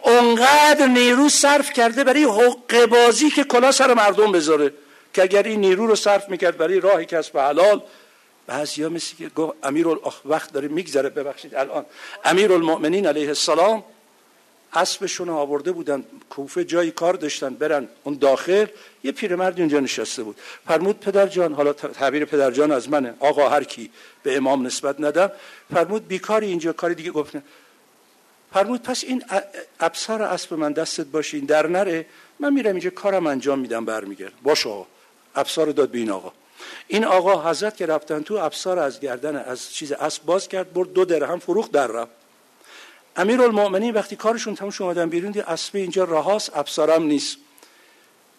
[0.03, 4.73] اونقدر نیرو صرف کرده برای حق بازی که کلا سر مردم بذاره
[5.13, 7.81] که اگر این نیرو رو صرف می‌کرد برای راه کسب حلال
[8.47, 9.87] بعضی ها مثل که گفت امیر
[10.25, 11.85] وقت داره میگذره ببخشید الان.
[12.25, 13.83] امیر المؤمنین علیه السلام
[14.73, 18.65] اسبشون آورده بودن کوفه جایی کار داشتن برن اون داخل
[19.03, 20.35] یه پیرمرد اونجا نشسته بود.
[20.67, 23.91] فرمود پدر جان حالا تعبیر پدر جان از منه آقا هر کی
[24.23, 25.31] به امام نسبت ندم.
[25.73, 27.35] فرمود بیکاری اینجا کاری دیگه گفت
[28.53, 29.23] فرمود پس این
[29.79, 32.05] ابسار اسب من دستت باشین در نره.
[32.39, 34.35] من میرم اینجا کارم انجام میدم برمیگردم.
[34.43, 34.87] باشه آقا.
[35.35, 36.31] ابسار داد به این آقا.
[36.87, 40.93] این آقا حضرت که رفتن تو ابسار از گردن از چیز اسب باز کرد برد
[40.93, 42.11] دو درهم فروخت در رفت.
[43.15, 47.37] امیر المؤمنین وقتی کارشون تموم شد اومدن بیرون دید اسب اینجا رهاست ابسارم نیست.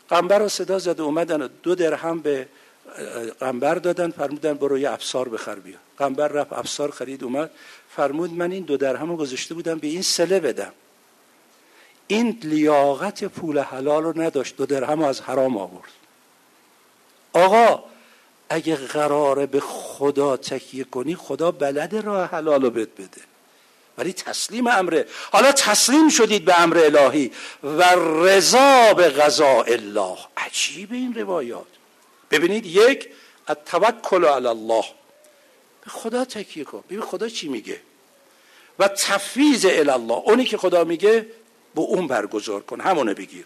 [0.08, 2.48] قنبر رو صدا زد اومدن دو درهم به
[3.40, 4.10] قنبر دادن.
[4.10, 5.76] فرمودن برو یه ابسار بخر بیا.
[5.98, 7.50] قنبر رفت ابسار خرید اومد.
[7.96, 10.72] فرمود من این دو درهم رو گذاشته بودم به این سله بدم.
[12.06, 15.92] این لیاقت پول حلال رو نداشت دو درهم از حرام آورد.
[17.32, 17.84] آقا
[18.48, 23.20] اگه قراره به خدا تکیه کنی خدا بلد راه حلال رو بد بده.
[23.98, 25.06] ولی تسلیم امره.
[25.32, 27.32] حالا تسلیم شدید به امر الهی
[27.62, 30.16] و رضا به قضا الله.
[30.36, 31.66] عجیب این روایات.
[32.30, 33.08] ببینید یک
[33.48, 34.84] التوکل علی الله.
[35.84, 36.84] به خدا تکیه کن.
[36.86, 37.80] ببین خدا چی میگه؟
[38.78, 41.26] و تفویض الله اونی که خدا میگه
[41.74, 42.80] به اون برگزار کن.
[42.80, 43.44] همونه بگیر.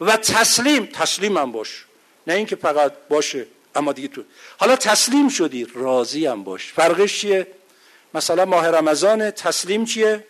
[0.00, 1.84] و تسلیم تسلیم هم باش.
[2.26, 4.22] نه اینکه فقط باشه اما دیگه تو
[4.56, 6.72] حالا تسلیم شدی راضی هم باش.
[6.72, 7.46] فرقش چیه؟
[8.14, 10.24] مثلا ماه رمضان تسلیم چیه؟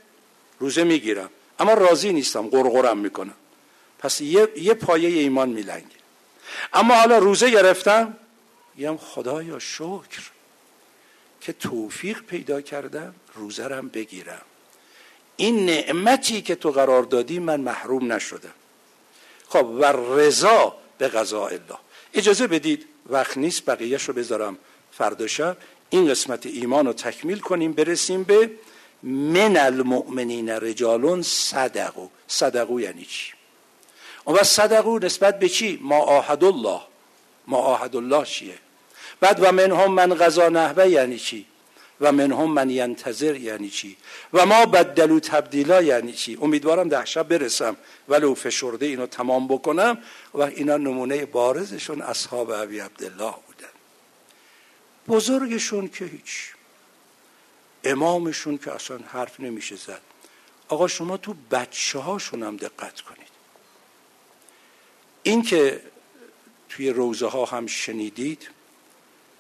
[0.59, 1.31] روزه می‌گیرم.
[1.59, 3.35] اما راضی نیستم قرقرم می‌کنم.
[3.99, 5.87] پس یه, یه پایه ایمان میلنگه.
[6.73, 8.17] اما حالا روزه گرفتم
[8.77, 10.34] خدا خدایا شکر.
[11.45, 14.43] که توفیق پیدا کردم روزه رم بگیرم.
[15.37, 18.55] این نعمتی که تو قرار دادی من محروم نشدم.
[19.49, 19.85] خب و
[20.19, 21.79] رضا به قضاء الله.
[22.15, 24.59] اجازه بدید وقت نیست بقیهش رو بذارم
[24.93, 25.57] فردا شب.
[25.91, 28.51] این قسمت ایمان رو تکمیل کنیم برسیم به
[29.03, 32.09] من المؤمنین رجالون صدقو.
[32.27, 33.33] صدقو یعنی چی؟
[34.25, 36.81] اون صدقو نسبت به چی؟ ما آهد الله.
[37.47, 38.59] ما آهد الله چیه؟
[39.25, 41.47] بعد و منهم من غذا نحوه یعنی چی؟
[42.01, 43.97] و منهم من ینتظر یعنی چی؟
[44.33, 47.77] و ما بدلو تبدیلا یعنی چی؟ امیدوارم ده شب برسم
[48.09, 49.99] ولو فشرده اینو تمام بکنم
[50.35, 53.75] و اینا نمونه بارزشون اصحاب ابی عبدالله بودن.
[55.09, 56.53] بزرگشون که هیچ.
[57.85, 60.01] امامشون که اصلا حرف نمیشه زد.
[60.69, 63.35] آقا شما تو بچه هاشون هم دقت کنید.
[65.23, 65.81] این که
[66.69, 68.54] توی روزه ها هم شنیدید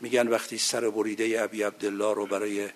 [0.04, 2.68] میگن وقتی سر بریده ابی عبدالله رو برای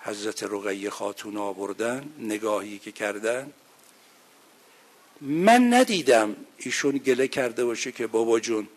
[0.00, 3.52] حضرت رقیه خاتون آوردن نگاهی که کردن
[5.20, 8.68] من ندیدم ایشون گله کرده باشه که بابا جون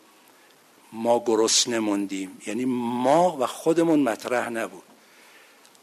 [0.94, 4.84] ما گرسنه موندیم یعنی ما و خودمون مطرح نبود.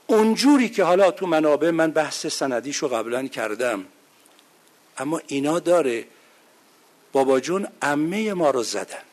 [0.07, 3.85] اونجوری که حالا تو منابع من بحث سندیشو قبلا کردم
[4.99, 6.07] اما اینا داره
[7.13, 9.08] بابا جون امه ما رو زدن.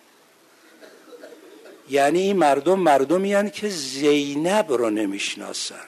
[1.89, 5.85] یعنی این مردم مردمی که زینب رو نمی‌شناسن.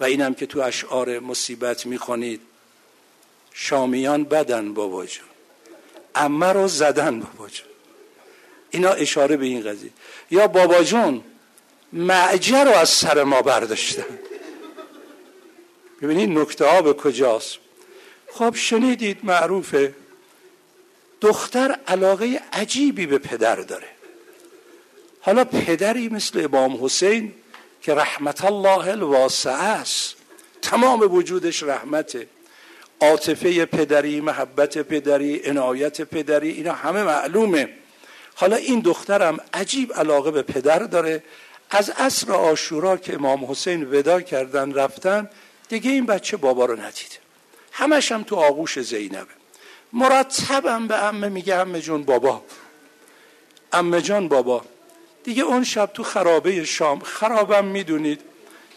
[0.00, 2.40] و اینم که تو اشعار مصیبت می‌خونید.
[3.52, 5.26] شامیان بدن بابا جون.
[6.14, 7.66] امه رو زدن بابا جون.
[8.70, 9.90] اینا اشاره به این قضیه.
[10.30, 11.22] یا بابا جون
[11.92, 14.18] معجر رو از سر ما برداشتن.
[16.02, 17.58] ببینید نکته ها به کجاست.
[18.32, 19.94] خب شنیدید معروفه
[21.20, 23.95] دختر علاقه عجیبی به پدر داره.
[25.26, 27.32] حالا پدری مثل امام حسین
[27.82, 30.14] که رحمت الله الواسعه است.
[30.62, 32.26] تمام وجودش رحمته.
[33.00, 37.68] عاطفه پدری محبت پدری عنایت پدری اینا همه معلومه.
[38.34, 41.22] حالا این دخترم عجیب علاقه به پدر داره.
[41.70, 45.30] از عصر آشورا که امام حسین ودا کردن رفتن
[45.68, 47.16] دیگه این بچه بابا رو ندیده.
[47.72, 49.34] همش هم تو آغوش زینبه.
[49.92, 52.42] مرتبم به امه میگه امه جون بابا.
[53.72, 54.64] امه جان بابا.
[55.26, 58.20] دیگه اون شب تو خرابه شام خرابم می‌دونید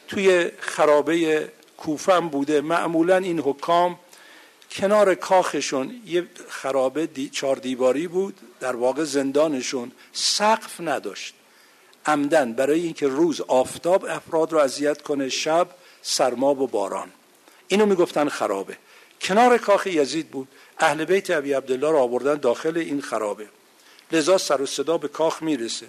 [0.07, 2.61] توی خرابه کوفم بوده.
[2.61, 3.99] معمولا این حکام
[4.71, 11.33] کنار کاخشون یه خرابه دی چار دیواری بود در واقع زندانشون سقف نداشت.
[12.05, 15.67] عمدن برای اینکه روز آفتاب افراد رو اذیت کنه شب
[16.01, 17.09] سرما و باران.
[17.67, 18.77] اینو می‌گفتن خرابه.
[19.21, 20.47] کنار کاخ یزید بود.
[20.79, 23.47] اهل بیت ابی عبدالله رو آوردن داخل این خرابه.
[24.11, 25.87] لذا سر و صدا به کاخ می‌رسه.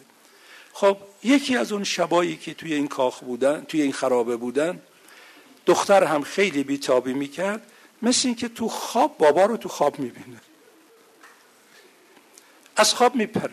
[0.81, 4.81] خب یکی از اون شبایی که توی این کاخ بودن توی این خرابه بودن
[5.66, 7.62] دختر هم خیلی بیتابی می‌کرد
[8.03, 10.41] مثل اینکه تو خواب بابا رو تو خواب می‌بینه.
[12.76, 13.53] از خواب میپره.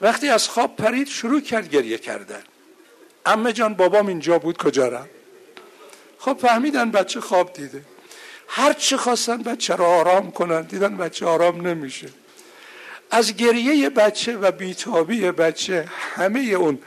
[0.00, 2.42] وقتی از خواب پرید شروع کرد گریه کردن.
[3.26, 5.10] امه جان بابام اینجا بود کجا رفت؟
[6.18, 7.84] خب فهمیدن بچه خواب دیده.
[8.48, 12.08] هر چه خواستن بچه رو آرام کنن دیدن بچه آرام نمیشه.
[13.10, 15.84] از گریه بچه و بیتابی بچه
[16.14, 16.78] همه اون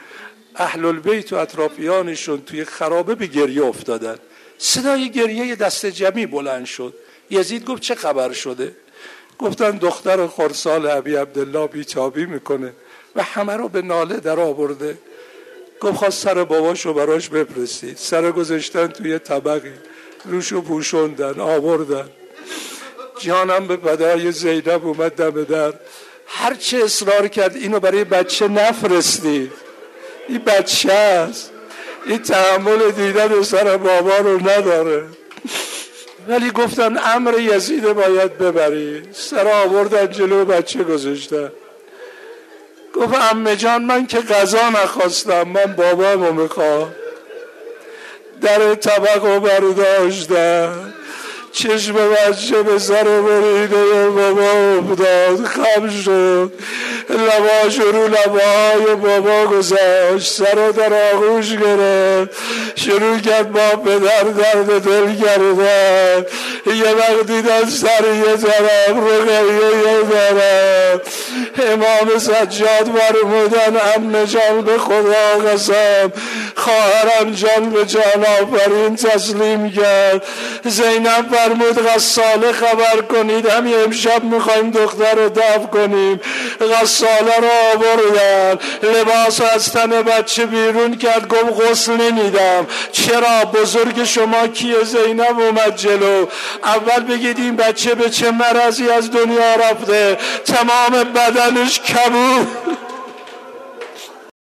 [0.56, 4.16] اهل البیت و اطرافیانشون توی خرابه به گریه افتادن.
[4.58, 6.94] صدای گریه دست جمعی بلند شد.
[7.30, 8.76] یزید گفت چه خبر شده؟
[9.40, 12.74] گفتن دختر خورسال عبی عبدالله بیتابی می‌کنه
[13.16, 14.98] و همه رو به ناله در آورده.
[15.80, 19.74] گفت خواست سر باباشو براش بپرسید سر گذاشتن توی طبقی.
[20.26, 22.10] روشو پوشوندن آوردن.
[23.20, 25.74] جانم به بدای زینب اومد دم در.
[26.34, 29.52] هرچه اصرار کرد اینو برای بچه نفرستید
[30.28, 31.52] این بچه است.
[32.06, 35.04] این تحمل دیدن سر بابا رو نداره.
[36.28, 39.04] ولی گفتن امر یزید باید ببری.
[39.14, 41.52] سر آوردن جلو بچه گذاشتن.
[42.96, 46.96] گفت امه جان من که غذا نخواستم من بابامو می‌خوام.
[48.42, 50.94] در طبق رو برداشتم
[51.54, 55.46] چشم بچه به سر بریده بابا افتاد.
[55.46, 56.52] خم شد.
[57.10, 60.32] لباش رو لبای بابا گذاشت.
[60.34, 62.32] سر در آغوش گرفت.
[62.76, 66.26] شروع کرد با پدر درد دل کردن.
[66.66, 68.98] یه وقت دیدن سر یه طرف
[69.28, 71.02] رقیه یه طرف
[71.72, 76.12] امام سجاد برمودن ام جان به خدا قسم.
[76.56, 80.24] خواهرم جان به جان آفرین تسلیم کرد.
[80.66, 83.50] زینب فرمود غساله خبر کنید.
[83.50, 86.22] همین امشب می‌خوایم دختر رو دف کنیم.
[86.62, 88.60] غساله رو آوردن.
[88.84, 91.28] لباس از تن بچه بیرون کرد.
[91.28, 92.68] گفت غسل نمیدم.
[92.92, 96.26] چرا؟ بزرگ شما کیه زینب؟ اومد جلو.
[96.64, 102.48] اول بگید این بچه به چه مرضی از دنیا رفته؟ تمام بدنش کبود.